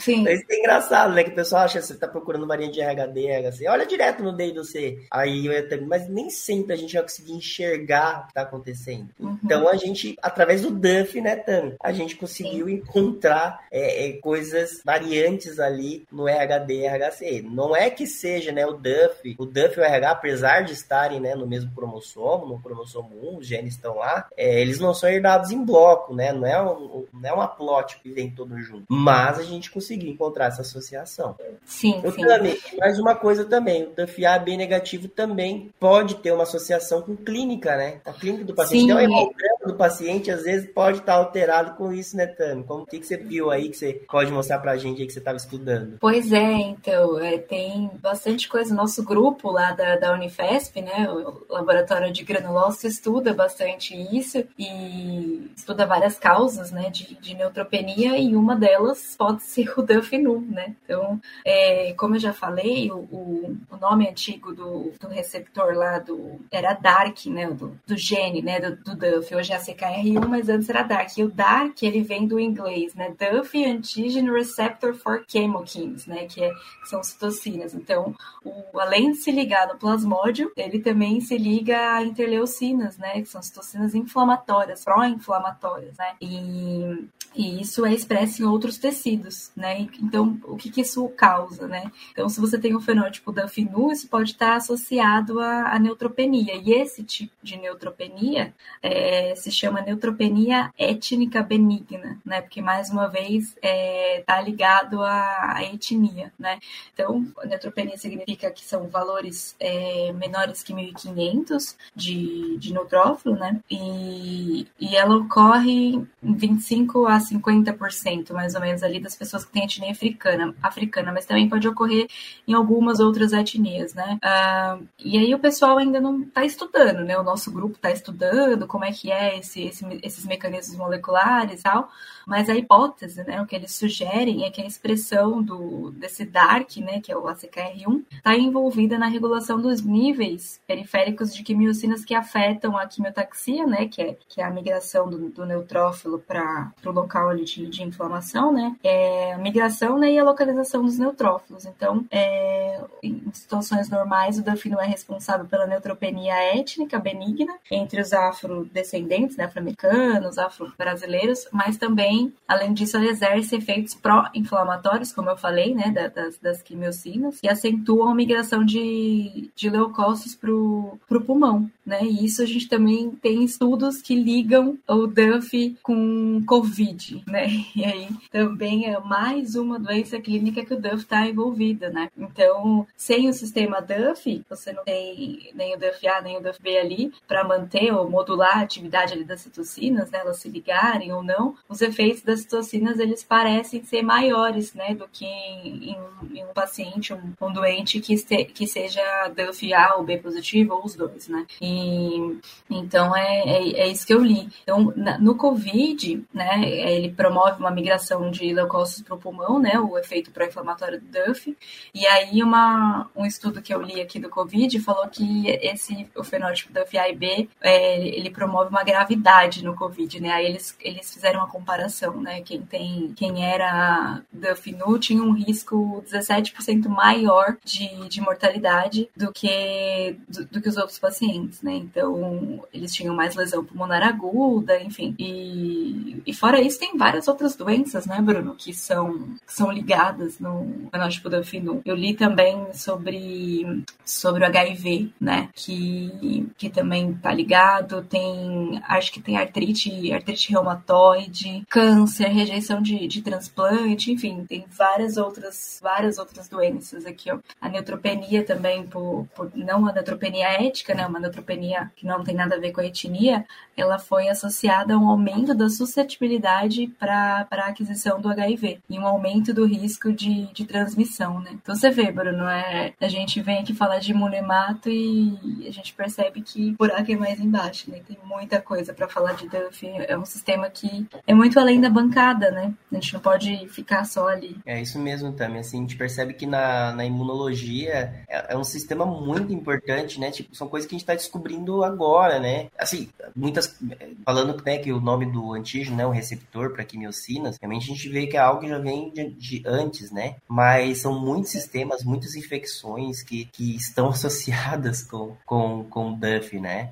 Sim. 0.00 0.18
Então, 0.28 0.32
isso 0.32 0.44
é 0.50 0.58
engraçado, 0.58 1.14
né? 1.14 1.24
Que 1.24 1.30
o 1.30 1.34
pessoal 1.34 1.62
acha 1.62 1.78
que 1.78 1.86
você 1.86 1.92
está 1.92 2.08
procurando 2.08 2.46
variante 2.46 2.74
de 2.74 2.80
RHD 2.80 3.20
e 3.20 3.48
RHC. 3.48 3.68
Olha 3.68 3.86
direto 3.86 4.22
no 4.22 4.32
D 4.32 4.52
do 4.52 4.64
C. 4.64 5.06
Aí 5.10 5.46
eu 5.46 5.68
também, 5.68 5.86
mas 5.86 6.08
nem 6.08 6.28
sempre 6.28 6.72
a 6.72 6.76
gente 6.76 6.92
vai 6.92 7.02
conseguir 7.02 7.32
enxergar 7.32 8.20
o 8.20 8.22
que 8.24 8.30
está 8.30 8.42
acontecendo. 8.42 9.08
Uhum. 9.18 9.38
Então 9.44 9.68
a 9.68 9.76
gente, 9.76 10.16
através 10.22 10.62
do 10.62 10.70
Duff, 10.70 11.20
né, 11.20 11.36
Tami, 11.36 11.74
a 11.82 11.92
gente 11.92 12.16
conseguiu 12.16 12.66
Sim. 12.66 12.74
encontrar 12.74 13.07
encontrar 13.08 13.66
é, 13.70 14.08
é, 14.08 14.12
coisas 14.14 14.82
variantes 14.84 15.58
ali 15.58 16.06
no 16.12 16.26
RHD 16.26 16.74
e 16.74 16.86
RHC. 16.86 17.42
Não 17.42 17.74
é 17.74 17.90
que 17.90 18.06
seja 18.06 18.52
né, 18.52 18.66
o 18.66 18.72
DUF, 18.72 19.36
o 19.38 19.44
DUF 19.44 19.78
e 19.78 19.80
o 19.80 19.84
RH, 19.84 20.10
apesar 20.10 20.60
de 20.62 20.72
estarem 20.72 21.20
né, 21.20 21.34
no 21.34 21.46
mesmo 21.46 21.72
cromossomo, 21.74 22.46
no 22.46 22.60
cromossomo 22.60 23.10
1, 23.34 23.38
os 23.38 23.46
genes 23.46 23.74
estão 23.74 23.96
lá, 23.96 24.28
é, 24.36 24.60
eles 24.60 24.78
não 24.78 24.94
são 24.94 25.08
herdados 25.08 25.50
em 25.50 25.64
bloco, 25.64 26.14
né? 26.14 26.32
Não 26.32 26.46
é, 26.46 26.60
um, 26.62 27.06
não 27.12 27.28
é 27.28 27.32
uma 27.32 27.48
plot 27.48 27.98
que 28.00 28.10
vem 28.10 28.30
todo 28.30 28.58
junto. 28.58 28.84
Mas 28.88 29.38
a 29.38 29.42
gente 29.42 29.70
conseguiu 29.70 30.10
encontrar 30.10 30.46
essa 30.46 30.62
associação. 30.62 31.36
Sim, 31.64 32.00
eu 32.02 32.12
sim. 32.12 32.28
Também, 32.28 32.58
mais 32.78 32.98
uma 32.98 33.14
coisa 33.14 33.44
também, 33.44 33.84
o 33.84 33.90
DUF 33.90 34.24
AB 34.24 34.56
negativo 34.56 35.08
também 35.08 35.70
pode 35.80 36.16
ter 36.16 36.32
uma 36.32 36.42
associação 36.42 37.02
com 37.02 37.16
clínica, 37.16 37.76
né? 37.76 38.00
A 38.04 38.12
clínica 38.12 38.44
do 38.44 38.54
paciente. 38.54 38.80
Sim. 38.80 38.84
Então, 38.84 38.98
é 38.98 39.66
do 39.66 39.74
paciente, 39.74 40.30
às 40.30 40.42
vezes, 40.42 40.70
pode 40.72 40.98
estar 40.98 41.14
alterado 41.14 41.74
com 41.74 41.92
isso, 41.92 42.16
né, 42.16 42.26
Tami? 42.26 42.64
Como 42.64 42.84
que, 42.98 43.06
você 43.06 43.16
viu 43.16 43.50
aí 43.50 43.68
que 43.68 43.76
você 43.76 44.02
pode 44.10 44.30
mostrar 44.30 44.58
pra 44.58 44.76
gente 44.76 45.00
aí 45.00 45.06
que 45.06 45.12
você 45.12 45.18
estava 45.18 45.36
estudando? 45.36 45.98
Pois 46.00 46.32
é, 46.32 46.52
então, 46.52 47.18
é, 47.18 47.38
tem 47.38 47.90
bastante 48.00 48.48
coisa. 48.48 48.74
Nosso 48.74 49.02
grupo 49.02 49.50
lá 49.50 49.72
da, 49.72 49.96
da 49.96 50.12
Unifesp, 50.12 50.80
né, 50.80 51.08
o 51.10 51.44
Laboratório 51.48 52.12
de 52.12 52.24
Granulose, 52.24 52.86
estuda 52.86 53.32
bastante 53.34 53.94
isso 54.16 54.44
e 54.58 55.50
estuda 55.56 55.86
várias 55.86 56.18
causas, 56.18 56.70
né, 56.70 56.90
de, 56.90 57.14
de 57.14 57.34
neutropenia 57.34 58.18
e 58.18 58.34
uma 58.36 58.56
delas 58.56 59.14
pode 59.16 59.42
ser 59.42 59.72
o 59.78 59.82
Dufinu, 59.82 60.40
né? 60.40 60.74
Então, 60.84 61.20
é, 61.44 61.92
como 61.94 62.16
eu 62.16 62.20
já 62.20 62.32
falei, 62.32 62.90
o, 62.90 62.98
o, 62.98 63.56
o 63.70 63.76
nome 63.76 64.08
antigo 64.08 64.54
do, 64.54 64.92
do, 65.00 65.08
receptor 65.08 65.74
lá 65.74 65.98
do 65.98 66.40
era 66.50 66.74
DARK, 66.74 67.30
né, 67.30 67.50
do, 67.50 67.78
do 67.86 67.96
gene, 67.96 68.42
né, 68.42 68.60
do, 68.60 68.76
do 68.76 68.96
Duff. 68.96 69.34
Hoje 69.34 69.52
é 69.52 69.58
CKR1, 69.58 70.26
mas 70.26 70.48
antes 70.48 70.68
era 70.68 70.82
DARK. 70.82 71.18
E 71.18 71.24
o 71.24 71.30
DARK, 71.30 71.86
ele 71.86 72.02
vem 72.02 72.26
do 72.26 72.38
inglês, 72.38 72.77
né, 72.94 73.14
Duff 73.18 73.64
Antigen 73.64 74.30
Receptor 74.30 74.94
for 74.94 75.24
Chemokines, 75.26 76.06
né, 76.06 76.26
que, 76.26 76.42
é, 76.42 76.50
que 76.50 76.88
são 76.88 77.02
citocinas. 77.02 77.74
Então, 77.74 78.14
o, 78.44 78.78
além 78.78 79.12
de 79.12 79.18
se 79.18 79.30
ligar 79.30 79.68
no 79.68 79.78
plasmódio, 79.78 80.52
ele 80.56 80.80
também 80.80 81.20
se 81.20 81.36
liga 81.36 81.94
a 81.94 82.02
interleucinas, 82.02 82.98
né, 82.98 83.20
que 83.20 83.26
são 83.26 83.42
citocinas 83.42 83.94
inflamatórias, 83.94 84.84
pró-inflamatórias, 84.84 85.96
né, 85.96 86.14
e, 86.20 87.08
e 87.38 87.60
isso 87.60 87.86
é 87.86 87.94
expresso 87.94 88.42
em 88.42 88.44
outros 88.44 88.78
tecidos, 88.78 89.52
né, 89.56 89.88
então 90.02 90.38
o 90.44 90.56
que, 90.56 90.70
que 90.70 90.80
isso 90.80 91.08
causa, 91.10 91.68
né? 91.68 91.90
Então, 92.12 92.28
se 92.28 92.40
você 92.40 92.58
tem 92.58 92.74
um 92.74 92.80
fenótipo 92.80 93.30
da 93.30 93.46
FINU, 93.46 93.92
isso 93.92 94.08
pode 94.08 94.32
estar 94.32 94.56
associado 94.56 95.40
à, 95.40 95.74
à 95.74 95.78
neutropenia. 95.78 96.56
E 96.56 96.72
esse 96.72 97.02
tipo 97.02 97.32
de 97.42 97.56
neutropenia 97.56 98.52
é, 98.82 99.34
se 99.36 99.50
chama 99.50 99.80
neutropenia 99.80 100.72
étnica 100.76 101.42
benigna, 101.42 102.18
né? 102.24 102.42
Porque, 102.42 102.60
mais 102.60 102.90
uma 102.90 103.08
vez, 103.08 103.48
está 103.48 103.60
é, 103.62 104.22
tá 104.26 104.40
ligado 104.40 105.02
à, 105.02 105.56
à, 105.56 105.64
etnia, 105.64 106.32
né? 106.38 106.58
Então, 106.92 107.26
neutropenia 107.44 107.96
significa 107.96 108.50
que 108.50 108.64
são 108.64 108.88
valores 108.88 109.54
é, 109.60 110.12
menores 110.12 110.62
que 110.62 110.72
1.500 110.72 111.76
de, 111.94 112.56
de 112.58 112.72
neutrófilo, 112.72 113.36
né? 113.36 113.60
E, 113.70 114.66
e 114.80 114.96
ela 114.96 115.16
ocorre 115.16 115.94
em 116.22 116.34
25 116.34 117.06
a 117.06 117.20
50%, 117.30 118.32
mais 118.32 118.54
ou 118.54 118.60
menos, 118.60 118.82
ali 118.82 119.00
das 119.00 119.16
pessoas 119.16 119.44
que 119.44 119.52
têm 119.52 119.64
etnia 119.64 119.90
africana. 119.90 120.54
africana 120.62 121.12
mas 121.12 121.26
também 121.26 121.48
pode 121.48 121.66
ocorrer 121.66 122.08
em 122.46 122.54
algumas 122.54 123.00
outras 123.00 123.32
etnias, 123.32 123.94
né? 123.94 124.18
Uh, 124.22 124.86
e 124.98 125.18
aí 125.18 125.34
o 125.34 125.38
pessoal 125.38 125.78
ainda 125.78 126.00
não 126.00 126.22
está 126.22 126.44
estudando, 126.44 127.04
né? 127.04 127.18
O 127.18 127.22
nosso 127.22 127.50
grupo 127.50 127.76
está 127.76 127.90
estudando 127.90 128.66
como 128.66 128.84
é 128.84 128.92
que 128.92 129.10
é 129.10 129.38
esse, 129.38 129.62
esse, 129.62 129.84
esses 130.02 130.24
mecanismos 130.26 130.76
moleculares 130.76 131.60
e 131.60 131.62
tal, 131.62 131.90
mas 132.28 132.50
a 132.50 132.54
hipótese, 132.54 133.24
né, 133.24 133.40
o 133.40 133.46
que 133.46 133.56
eles 133.56 133.74
sugerem 133.74 134.44
é 134.44 134.50
que 134.50 134.60
a 134.60 134.66
expressão 134.66 135.42
do, 135.42 135.90
desse 135.92 136.26
DARK, 136.26 136.82
né, 136.82 137.00
que 137.00 137.10
é 137.10 137.16
o 137.16 137.22
ACKR1, 137.22 138.04
está 138.12 138.36
envolvida 138.36 138.98
na 138.98 139.06
regulação 139.06 139.58
dos 139.58 139.80
níveis 139.80 140.60
periféricos 140.66 141.34
de 141.34 141.42
quimiocinas 141.42 142.04
que 142.04 142.14
afetam 142.14 142.76
a 142.76 142.86
quimiotaxia, 142.86 143.66
né, 143.66 143.88
que 143.88 144.02
é, 144.02 144.16
que 144.28 144.42
é 144.42 144.44
a 144.44 144.50
migração 144.50 145.08
do, 145.08 145.30
do 145.30 145.46
neutrófilo 145.46 146.18
para 146.18 146.70
o 146.84 146.92
local 147.08 147.34
de, 147.34 147.82
inflamação, 147.82 148.52
né, 148.52 148.76
é 148.84 149.32
a 149.32 149.38
migração 149.38 149.98
né, 149.98 150.12
e 150.12 150.18
a 150.18 150.24
localização 150.24 150.84
dos 150.84 150.98
neutrófilos. 150.98 151.64
Então, 151.64 152.04
é, 152.10 152.80
em 153.02 153.22
situações 153.32 153.88
normais, 153.88 154.38
o 154.38 154.42
Dafino 154.42 154.78
é 154.78 154.86
responsável 154.86 155.46
pela 155.46 155.66
neutropenia 155.66 156.34
étnica 156.54 156.98
benigna 156.98 157.54
entre 157.70 158.00
os 158.00 158.12
afrodescendentes, 158.12 159.36
né, 159.36 159.44
afro-americanos, 159.44 160.38
afro-brasileiros, 160.38 161.48
mas 161.52 161.78
também 161.78 162.32
além 162.46 162.72
disso, 162.72 162.96
ela 162.96 163.06
exerce 163.06 163.56
efeitos 163.56 163.94
pró-inflamatórios, 163.94 165.12
como 165.12 165.30
eu 165.30 165.36
falei, 165.36 165.74
né, 165.74 165.90
das, 166.14 166.38
das 166.38 166.62
quimiocinas, 166.62 167.38
e 167.42 167.48
acentuam 167.48 168.10
a 168.10 168.14
migração 168.14 168.64
de, 168.64 169.50
de 169.54 169.70
leucócitos 169.70 170.34
para 170.34 170.50
o 170.50 171.24
pulmão, 171.24 171.70
né? 171.84 172.04
E 172.04 172.24
isso 172.24 172.42
a 172.42 172.46
gente 172.46 172.68
também 172.68 173.10
tem 173.10 173.44
estudos 173.44 174.02
que 174.02 174.14
ligam 174.14 174.78
o 174.88 175.06
DUF 175.06 175.76
com 175.82 176.42
Covid, 176.46 176.97
né? 177.26 177.48
E 177.78 177.84
aí 177.84 178.08
também 178.30 178.86
é 178.86 178.98
mais 178.98 179.54
uma 179.54 179.78
doença 179.78 180.20
clínica 180.20 180.64
que 180.64 180.74
o 180.74 180.80
DUF 180.80 180.96
está 180.96 181.26
envolvida, 181.26 181.90
né? 181.90 182.10
Então, 182.16 182.86
sem 182.96 183.28
o 183.28 183.32
sistema 183.32 183.80
DUF, 183.80 184.42
você 184.48 184.72
não 184.72 184.84
tem 184.84 185.50
nem 185.54 185.76
o 185.76 185.78
DUF 185.78 186.08
A 186.08 186.20
nem 186.20 186.38
o 186.38 186.42
DUF 186.42 186.60
B 186.60 186.76
ali 186.76 187.12
para 187.26 187.44
manter 187.44 187.92
ou 187.92 188.10
modular 188.10 188.58
a 188.58 188.62
atividade 188.62 189.12
ali 189.12 189.24
das 189.24 189.42
citocinas, 189.42 190.10
né? 190.10 190.20
Elas 190.20 190.38
se 190.38 190.48
ligarem 190.48 191.12
ou 191.12 191.22
não, 191.22 191.54
os 191.68 191.80
efeitos 191.80 192.22
das 192.22 192.40
citocinas 192.40 192.98
eles 192.98 193.22
parecem 193.22 193.84
ser 193.84 194.02
maiores, 194.02 194.74
né, 194.74 194.94
do 194.94 195.06
que 195.08 195.24
em, 195.24 195.96
em 196.34 196.44
um 196.44 196.52
paciente, 196.54 197.12
um, 197.12 197.32
um 197.40 197.52
doente 197.52 198.00
que, 198.00 198.16
que 198.46 198.66
seja 198.66 199.00
DUF 199.28 199.72
A 199.72 199.96
ou 199.96 200.04
B 200.04 200.18
positivo 200.18 200.74
ou 200.74 200.84
os 200.84 200.94
dois, 200.94 201.28
né. 201.28 201.46
E 201.60 202.38
então 202.70 203.14
é, 203.16 203.42
é, 203.46 203.80
é 203.80 203.88
isso 203.88 204.06
que 204.06 204.14
eu 204.14 204.22
li. 204.22 204.48
Então 204.62 204.92
na, 204.96 205.18
no 205.18 205.34
COVID, 205.34 206.24
né, 206.32 206.60
ele 206.90 207.10
promove 207.10 207.60
uma 207.60 207.70
migração 207.70 208.30
de 208.30 208.52
leucócitos 208.52 209.02
para 209.02 209.14
o 209.14 209.18
pulmão, 209.18 209.58
né, 209.58 209.78
o 209.78 209.98
efeito 209.98 210.30
pró-inflamatório 210.30 211.00
do 211.00 211.06
DUF. 211.06 211.56
E 211.94 212.06
aí 212.06 212.42
uma 212.42 213.08
um 213.16 213.24
estudo 213.24 213.62
que 213.62 213.72
eu 213.72 213.82
li 213.82 214.00
aqui 214.00 214.18
do 214.18 214.28
COVID 214.28 214.78
falou 214.80 215.08
que 215.08 215.48
esse 215.48 216.08
o 216.16 216.24
fenótipo 216.24 216.72
DUF 216.72 216.98
A 216.98 217.08
e 217.08 217.16
B 217.16 217.48
é, 217.60 218.06
ele 218.08 218.30
promove 218.30 218.70
uma 218.70 218.84
gravidade 218.84 219.64
no 219.64 219.74
COVID, 219.74 220.20
né. 220.20 220.32
Aí 220.32 220.46
eles 220.46 220.76
eles 220.80 221.12
fizeram 221.12 221.40
uma 221.40 221.48
comparação 221.48 222.18
né? 222.20 222.40
Quem 222.42 222.62
tem, 222.62 223.12
quem 223.14 223.44
era 223.44 224.22
da 224.32 224.54
FINU 224.54 224.98
tinha 224.98 225.22
um 225.22 225.32
risco 225.32 226.02
17% 226.06 226.88
maior 226.88 227.56
de, 227.64 228.08
de 228.08 228.20
mortalidade 228.20 229.08
do 229.16 229.32
que 229.32 230.16
do, 230.28 230.44
do, 230.46 230.60
que 230.60 230.68
os 230.68 230.76
outros 230.76 230.98
pacientes, 230.98 231.62
né? 231.62 231.74
Então, 231.74 232.64
eles 232.72 232.92
tinham 232.92 233.14
mais 233.14 233.34
lesão 233.34 233.64
pulmonar 233.64 234.02
aguda, 234.02 234.80
enfim. 234.80 235.14
E, 235.18 236.22
e 236.26 236.34
fora 236.34 236.60
isso, 236.60 236.77
tem 236.78 236.96
várias 236.96 237.28
outras 237.28 237.56
doenças, 237.56 238.06
né, 238.06 238.20
Bruno, 238.20 238.54
que 238.54 238.72
são, 238.72 239.36
que 239.46 239.52
são 239.52 239.70
ligadas 239.70 240.38
no 240.38 240.88
fenótipo 240.90 241.28
da 241.28 241.42
FINU. 241.42 241.82
Eu 241.84 241.94
li 241.94 242.14
também 242.14 242.72
sobre, 242.72 243.84
sobre 244.04 244.42
o 244.42 244.46
HIV, 244.46 245.12
né, 245.20 245.48
que, 245.54 246.48
que 246.56 246.70
também 246.70 247.14
tá 247.14 247.32
ligado, 247.32 248.02
tem, 248.02 248.80
acho 248.86 249.12
que 249.12 249.20
tem 249.20 249.36
artrite, 249.36 250.12
artrite 250.12 250.52
reumatoide, 250.52 251.64
câncer, 251.68 252.28
rejeição 252.28 252.80
de, 252.80 253.06
de 253.06 253.22
transplante, 253.22 254.12
enfim, 254.12 254.44
tem 254.48 254.64
várias 254.70 255.16
outras, 255.16 255.80
várias 255.82 256.18
outras 256.18 256.48
doenças 256.48 257.04
aqui, 257.04 257.30
ó. 257.30 257.38
A 257.60 257.68
neutropenia 257.68 258.44
também, 258.44 258.86
por, 258.86 259.26
por 259.34 259.50
não 259.54 259.86
a 259.86 259.92
neutropenia 259.92 260.48
ética, 260.62 260.94
né, 260.94 261.06
uma 261.06 261.20
neutropenia 261.20 261.90
que 261.96 262.06
não 262.06 262.22
tem 262.22 262.34
nada 262.34 262.56
a 262.56 262.60
ver 262.60 262.72
com 262.72 262.80
a 262.80 262.86
etnia, 262.86 263.44
ela 263.76 263.98
foi 263.98 264.28
associada 264.28 264.94
a 264.94 264.98
um 264.98 265.08
aumento 265.08 265.54
da 265.54 265.68
suscetibilidade 265.68 266.67
para 266.98 267.46
a 267.50 267.68
aquisição 267.68 268.20
do 268.20 268.28
HIV 268.28 268.80
e 268.88 268.98
um 268.98 269.06
aumento 269.06 269.52
do 269.52 269.66
risco 269.66 270.12
de, 270.12 270.46
de 270.52 270.64
transmissão, 270.64 271.40
né. 271.40 271.50
Então 271.54 271.74
você 271.74 271.90
vê, 271.90 272.10
Bruno, 272.10 272.48
é, 272.48 272.92
a 273.00 273.08
gente 273.08 273.40
vem 273.40 273.58
aqui 273.58 273.74
falar 273.74 273.98
de 273.98 274.12
imunemato 274.12 274.88
e 274.88 275.66
a 275.66 275.70
gente 275.70 275.92
percebe 275.94 276.42
que 276.42 276.72
o 276.72 276.76
buraco 276.76 277.10
é 277.10 277.16
mais 277.16 277.40
embaixo, 277.40 277.90
né, 277.90 278.00
tem 278.06 278.18
muita 278.24 278.60
coisa 278.60 278.92
para 278.92 279.08
falar 279.08 279.32
de 279.32 279.48
Duff, 279.48 279.86
é 279.86 280.16
um 280.16 280.24
sistema 280.24 280.68
que 280.68 281.06
é 281.26 281.34
muito 281.34 281.58
além 281.58 281.80
da 281.80 281.90
bancada, 281.90 282.50
né? 282.50 282.74
A 282.90 282.94
gente 282.94 283.14
não 283.14 283.20
pode 283.20 283.68
ficar 283.68 284.04
só 284.04 284.28
ali. 284.28 284.56
É 284.64 284.80
isso 284.80 284.98
mesmo, 284.98 285.32
também. 285.32 285.60
Assim, 285.60 285.78
a 285.78 285.80
gente 285.82 285.96
percebe 285.96 286.34
que 286.34 286.46
na, 286.46 286.92
na 286.92 287.04
imunologia 287.04 288.24
é, 288.28 288.54
é, 288.54 288.56
um 288.56 288.64
sistema 288.64 289.04
muito 289.04 289.52
importante, 289.52 290.18
né? 290.18 290.30
Tipo, 290.30 290.54
são 290.54 290.68
coisas 290.68 290.88
que 290.88 290.94
a 290.94 290.96
gente 290.96 291.04
está 291.04 291.14
descobrindo 291.14 291.84
agora, 291.84 292.38
né? 292.38 292.68
Assim, 292.78 293.08
muitas. 293.34 293.78
Falando 294.24 294.60
né, 294.64 294.78
que 294.78 294.92
o 294.92 295.00
nome 295.00 295.26
do 295.26 295.52
antígeno, 295.52 295.96
né? 295.96 296.06
O 296.06 296.10
receptor 296.10 296.57
para 296.72 296.84
quimiocinas, 296.84 297.56
realmente 297.60 297.90
a 297.90 297.94
gente 297.94 298.08
vê 298.08 298.26
que 298.26 298.36
é 298.36 298.40
algo 298.40 298.60
que 298.60 298.68
já 298.68 298.78
vem 298.78 299.10
de, 299.10 299.30
de 299.30 299.62
antes, 299.66 300.10
né? 300.10 300.36
Mas 300.48 300.98
são 300.98 301.18
muitos 301.18 301.50
sistemas, 301.50 302.04
muitas 302.04 302.34
infecções 302.34 303.22
que, 303.22 303.46
que 303.46 303.76
estão 303.76 304.08
associadas 304.10 305.02
com, 305.02 305.36
com, 305.44 305.84
com 305.84 306.12
o 306.12 306.16
DUF, 306.16 306.58
né? 306.58 306.90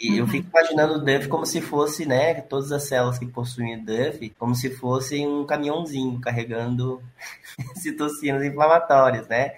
E 0.00 0.10
uhum. 0.10 0.16
eu 0.18 0.26
fico 0.26 0.48
imaginando 0.48 0.94
o 0.94 1.04
DUF 1.04 1.28
como 1.28 1.46
se 1.46 1.60
fosse, 1.60 2.06
né? 2.06 2.34
Todas 2.34 2.72
as 2.72 2.84
células 2.84 3.18
que 3.18 3.26
possuem 3.26 3.82
DUF 3.82 4.30
como 4.38 4.54
se 4.54 4.70
fosse 4.70 5.26
um 5.26 5.44
caminhãozinho 5.46 6.20
carregando 6.20 7.02
citocinas 7.76 8.44
inflamatórias, 8.44 9.28
né? 9.28 9.52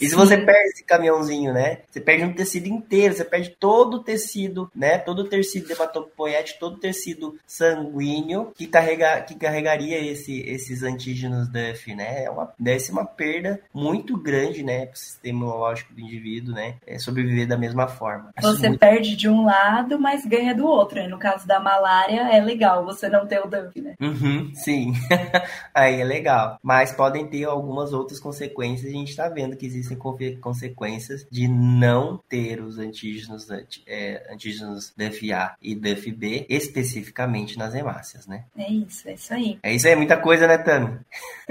E 0.00 0.08
se 0.08 0.14
você 0.14 0.36
perde 0.36 0.70
esse 0.70 0.84
caminhãozinho, 0.84 1.52
né? 1.52 1.78
Você 1.90 2.00
perde 2.00 2.24
um 2.24 2.32
tecido 2.32 2.66
inteiro, 2.66 3.14
você 3.14 3.24
perde 3.24 3.50
todo 3.58 3.94
o 3.94 4.02
tecido, 4.02 4.70
né? 4.74 4.98
Todo 4.98 5.20
o 5.20 5.28
tecido 5.28 5.70
hematopoético, 5.70 6.60
todo 6.60 6.74
o 6.74 6.80
tecido 6.80 7.38
sanguíneo 7.46 8.52
que, 8.54 8.66
carrega, 8.66 9.20
que 9.20 9.34
carregaria 9.34 9.98
esse, 9.98 10.40
esses 10.40 10.82
antígenos 10.82 11.48
DUF, 11.48 11.94
né? 11.94 12.24
É 12.24 12.30
uma, 12.30 12.52
deve 12.58 12.80
ser 12.80 12.92
uma 12.92 13.04
perda 13.04 13.60
muito 13.72 14.16
grande, 14.16 14.62
né? 14.62 14.86
Para 14.86 14.94
o 14.94 14.98
sistema 14.98 15.38
imunológico 15.38 15.94
do 15.94 16.00
indivíduo, 16.00 16.54
né? 16.54 16.76
É 16.86 16.98
sobreviver 16.98 17.46
da 17.46 17.56
mesma 17.56 17.86
forma. 17.86 18.32
Você 18.40 18.68
muito... 18.68 18.80
perde 18.80 19.16
de 19.16 19.28
um 19.28 19.44
lado, 19.44 19.98
mas 19.98 20.24
ganha 20.26 20.54
do 20.54 20.66
outro. 20.66 20.96
Né? 20.96 21.08
No 21.08 21.18
caso 21.18 21.46
da 21.46 21.60
malária, 21.60 22.28
é 22.30 22.40
legal 22.40 22.84
você 22.84 23.08
não 23.08 23.26
ter 23.26 23.40
o 23.40 23.48
DUF, 23.48 23.80
né? 23.80 23.94
Uhum, 24.00 24.50
sim. 24.54 24.92
Aí 25.72 26.00
é 26.00 26.04
legal. 26.04 26.58
Mas 26.62 26.92
podem 26.92 27.26
ter 27.26 27.44
algumas 27.44 27.92
outras 27.92 28.18
consequências. 28.18 28.90
A 28.90 28.94
gente 28.94 29.10
está 29.10 29.28
vendo 29.28 29.56
que 29.56 29.66
existem 29.84 30.38
consequências 30.40 31.26
de 31.30 31.46
não 31.48 32.20
ter 32.28 32.60
os 32.62 32.78
antígenos, 32.78 33.46
é, 33.86 34.26
antígenos 34.32 34.92
DFA 34.96 35.54
e 35.60 35.74
DFB 35.74 36.46
especificamente 36.48 37.58
nas 37.58 37.74
hemácias, 37.74 38.26
né? 38.26 38.44
É 38.56 38.70
isso, 38.70 39.08
é 39.08 39.14
isso 39.14 39.34
aí. 39.34 39.58
É 39.62 39.74
isso 39.74 39.86
aí, 39.86 39.92
é 39.92 39.96
muita 39.96 40.16
coisa, 40.16 40.46
né, 40.46 40.58
Tami? 40.58 40.98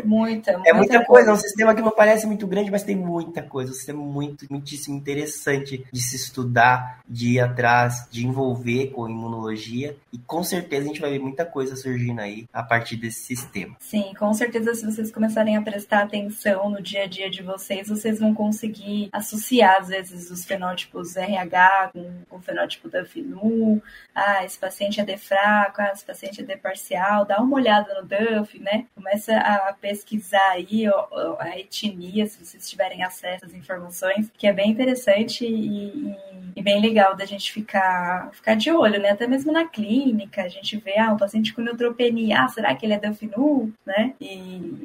Muita, 0.04 0.54
muita 0.54 0.69
É 0.69 0.74
muita 0.74 0.93
coisa. 0.98 1.06
coisa. 1.06 1.30
É 1.30 1.34
um 1.34 1.38
sistema 1.38 1.76
que 1.76 1.82
não 1.82 1.91
parece 1.91 2.26
muito 2.26 2.48
grande, 2.48 2.72
mas 2.72 2.84
tem 2.84 2.96
muita 2.96 3.41
coisa. 3.41 3.72
Um 3.72 3.76
sistema 3.76 4.04
muito, 4.04 4.46
muitíssimo 4.50 4.96
interessante 4.98 5.86
de 5.91 6.02
se 6.02 6.15
estudar, 6.15 7.02
de 7.08 7.34
ir 7.34 7.39
atrás, 7.39 8.08
de 8.10 8.26
envolver 8.26 8.88
com 8.88 9.08
imunologia. 9.08 9.96
E 10.12 10.17
com 10.17 10.43
certeza 10.43 10.84
a 10.84 10.88
gente 10.88 11.02
vai 11.02 11.12
ver 11.12 11.19
muita 11.19 11.46
coisa 11.46 11.76
surgindo 11.76 12.19
aí 12.19 12.48
a 12.52 12.63
partir 12.63 12.96
desse 12.96 13.22
sistema. 13.22 13.76
Sim, 13.80 14.13
com 14.17 14.34
certeza 14.34 14.74
se 14.74 14.86
vocês 14.86 15.12
começarem 15.12 15.56
a 15.58 15.62
prestar 15.62 16.04
atenção 16.04 16.69
no 16.69 16.82
dia 16.82 17.04
a 17.04 17.08
dia 17.08 17.30
de 17.30 17.41
vocês, 17.43 17.88
vocês 17.88 18.19
vão 18.24 18.34
conseguir 18.34 19.10
associar, 19.12 19.78
às 19.80 19.90
vezes, 19.90 20.32
os 20.32 20.46
fenótipos 20.46 21.16
RH 21.16 21.92
com, 21.94 22.38
o 22.38 22.40
fenótipo 22.40 22.90
da 22.90 23.06
FINU. 23.06 23.82
Ah, 24.16 24.46
esse 24.46 24.58
paciente 24.58 25.00
é 25.02 25.06
D 25.06 25.18
fraco, 25.18 25.82
ah, 25.82 25.92
esse 25.94 26.06
paciente 26.06 26.42
é 26.42 26.44
D 26.44 26.56
parcial. 26.58 27.26
Dá 27.26 27.42
uma 27.42 27.56
olhada 27.56 28.02
no 28.02 28.08
DUF, 28.08 28.60
né? 28.60 28.86
Começa 28.96 29.36
a 29.38 29.74
pesquisar 29.74 30.52
aí 30.52 30.88
ó, 30.90 31.36
a 31.40 31.60
etnia, 31.60 32.26
se 32.26 32.44
vocês 32.44 32.70
tiverem 32.70 33.04
acesso 33.04 33.46
às 33.46 33.54
informações, 33.54 34.32
que 34.38 34.48
é 34.48 34.54
bem 34.54 34.72
interessante 34.72 35.46
e, 35.46 35.88
e, 35.88 36.16
e 36.56 36.62
bem 36.62 36.82
legal 36.82 37.16
da 37.16 37.26
gente 37.26 37.52
ficar, 37.52 38.32
ficar 38.32 38.56
de 38.56 38.72
olho, 38.72 39.02
né? 39.02 39.10
Até 39.10 39.28
mesmo 39.28 39.52
na 39.52 39.68
clínica, 39.68 40.44
a 40.44 40.50
gente 40.50 40.78
vê, 40.78 40.98
ah, 40.98 41.12
um 41.12 41.18
paciente 41.18 41.54
com 41.54 41.62
neutropenia, 41.62 42.44
ah, 42.44 42.48
será 42.48 42.74
que 42.76 42.86
ele 42.86 42.94
é 42.94 43.00
DUFNU, 43.00 43.74
né? 43.86 44.14
E, 44.20 44.36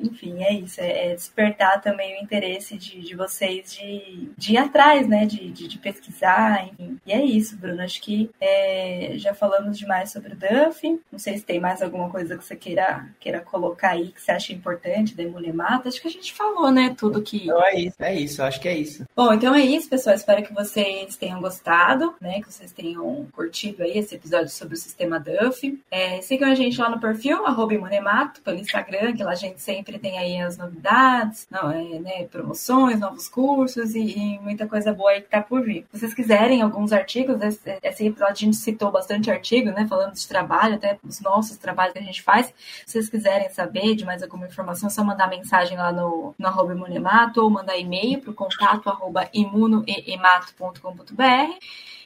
enfim, 0.02 0.42
é 0.42 0.52
isso, 0.52 0.80
é, 0.80 1.12
é 1.12 1.14
despertar 1.14 1.80
também 1.80 2.18
o 2.18 2.24
interesse 2.24 2.76
de, 2.76 3.00
de 3.00 3.14
vocês 3.28 3.74
de, 3.74 4.30
de 4.36 4.52
ir 4.54 4.58
atrás, 4.58 5.06
né? 5.06 5.26
De, 5.26 5.50
de, 5.50 5.68
de 5.68 5.78
pesquisar, 5.78 6.66
enfim. 6.66 6.98
E 7.06 7.12
é 7.12 7.24
isso, 7.24 7.56
Bruno, 7.56 7.82
acho 7.82 8.00
que 8.02 8.30
é, 8.40 9.12
já 9.16 9.34
falamos 9.34 9.78
demais 9.78 10.10
sobre 10.10 10.32
o 10.32 10.36
Duff, 10.36 11.00
não 11.10 11.18
sei 11.18 11.38
se 11.38 11.44
tem 11.44 11.60
mais 11.60 11.82
alguma 11.82 12.10
coisa 12.10 12.36
que 12.36 12.44
você 12.44 12.56
queira, 12.56 13.08
queira 13.18 13.40
colocar 13.40 13.90
aí 13.90 14.08
que 14.08 14.20
você 14.20 14.32
acha 14.32 14.52
importante 14.52 15.14
da 15.14 15.22
Emulemata, 15.22 15.88
acho 15.88 16.00
que 16.00 16.08
a 16.08 16.10
gente 16.10 16.32
falou, 16.32 16.70
né, 16.70 16.94
tudo 16.96 17.22
que... 17.22 17.46
Não, 17.46 17.62
é 17.64 17.74
isso, 17.76 17.96
é 18.00 18.14
isso, 18.14 18.42
acho 18.42 18.60
que 18.60 18.68
é 18.68 18.76
isso. 18.76 19.04
Bom, 19.14 19.32
então 19.32 19.54
é 19.54 19.62
isso, 19.62 19.88
pessoal, 19.88 20.14
espero 20.14 20.42
que 20.42 20.52
vocês 20.52 21.16
tenham 21.16 21.40
gostado, 21.40 22.14
né, 22.20 22.40
que 22.40 22.52
vocês 22.52 22.72
tenham 22.72 23.26
curtido 23.32 23.82
aí 23.82 23.98
esse 23.98 24.14
episódio 24.14 24.50
sobre 24.50 24.74
o 24.74 24.78
sistema 24.78 25.18
Duff. 25.18 25.82
É, 25.90 26.20
sigam 26.20 26.50
a 26.50 26.54
gente 26.54 26.80
lá 26.80 26.88
no 26.88 27.00
perfil, 27.00 27.46
arroba 27.46 27.74
Imunemato, 27.74 28.40
pelo 28.42 28.58
Instagram, 28.58 29.14
que 29.14 29.24
lá 29.24 29.32
a 29.32 29.36
gente 29.36 29.60
sempre 29.60 29.98
tem 29.98 30.18
aí 30.18 30.40
as 30.40 30.56
novidades, 30.56 31.46
não, 31.50 31.70
é, 31.70 31.98
né, 31.98 32.24
promoções, 32.24 33.00
novos 33.18 33.28
cursos 33.28 33.94
e, 33.94 34.00
e, 34.00 34.38
muita 34.38 34.66
coisa 34.66 34.94
boa 34.94 35.10
aí 35.10 35.20
que 35.20 35.28
tá 35.28 35.42
por 35.42 35.62
vir. 35.62 35.84
Se 35.92 35.98
vocês 35.98 36.14
quiserem 36.14 36.62
alguns 36.62 36.92
artigos, 36.92 37.42
esse, 37.42 38.06
episódio 38.06 38.32
a 38.32 38.34
gente 38.34 38.56
citou 38.56 38.92
bastante 38.92 39.30
artigo, 39.30 39.70
né, 39.70 39.86
falando 39.88 40.14
de 40.14 40.28
trabalho, 40.28 40.76
até 40.76 40.98
os 41.02 41.20
nossos 41.20 41.56
trabalhos 41.56 41.92
que 41.92 41.98
a 41.98 42.02
gente 42.02 42.22
faz. 42.22 42.46
Se 42.86 42.92
vocês 42.92 43.10
quiserem 43.10 43.50
saber 43.50 43.96
de 43.96 44.04
mais 44.04 44.22
alguma 44.22 44.46
informação, 44.46 44.86
é 44.86 44.90
só 44.90 45.02
mandar 45.02 45.28
mensagem 45.28 45.76
lá 45.76 45.90
no, 45.92 46.32
no 46.38 46.46
arroba 46.46 46.72
imunemato 46.72 47.42
ou 47.42 47.50
mandar 47.50 47.76
e-mail 47.76 48.20
para 48.20 48.30
o 48.30 48.34
contato 48.34 48.88
arroba 48.88 49.28
imunoemato.com.br. 49.32 51.58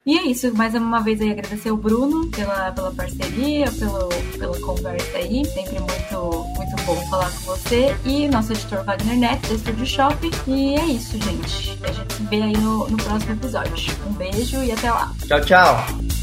E 0.04 0.18
é 0.18 0.26
isso, 0.26 0.52
mais 0.56 0.74
uma 0.74 1.00
vez 1.00 1.20
aí 1.20 1.30
agradecer 1.30 1.70
o 1.70 1.76
Bruno 1.76 2.28
pela, 2.28 2.72
pela 2.72 2.90
parceria, 2.90 3.70
pelo, 3.70 4.08
pela 4.36 4.60
conversa 4.60 5.16
aí. 5.16 5.44
Sempre 5.44 5.78
muito, 5.78 6.44
muito 6.56 6.76
bom 6.84 6.96
falar 7.08 7.30
com 7.30 7.56
você. 7.56 7.94
E 8.04 8.26
nosso 8.26 8.52
editor 8.52 8.82
Wagner 8.84 9.16
Neto, 9.16 9.46
do 9.46 9.54
Estúdio 9.54 9.86
Shop. 9.86 10.30
E 10.48 10.74
é 10.74 10.86
isso, 10.86 11.12
gente. 11.12 11.78
A 11.84 11.92
gente 11.92 12.14
se 12.14 12.22
vê 12.24 12.42
aí 12.42 12.56
no, 12.56 12.88
no 12.88 12.96
próximo 12.96 13.32
episódio. 13.32 13.94
Um 14.04 14.12
beijo 14.14 14.60
e 14.64 14.72
até 14.72 14.90
lá. 14.90 15.12
Tchau, 15.28 15.40
tchau. 15.42 16.21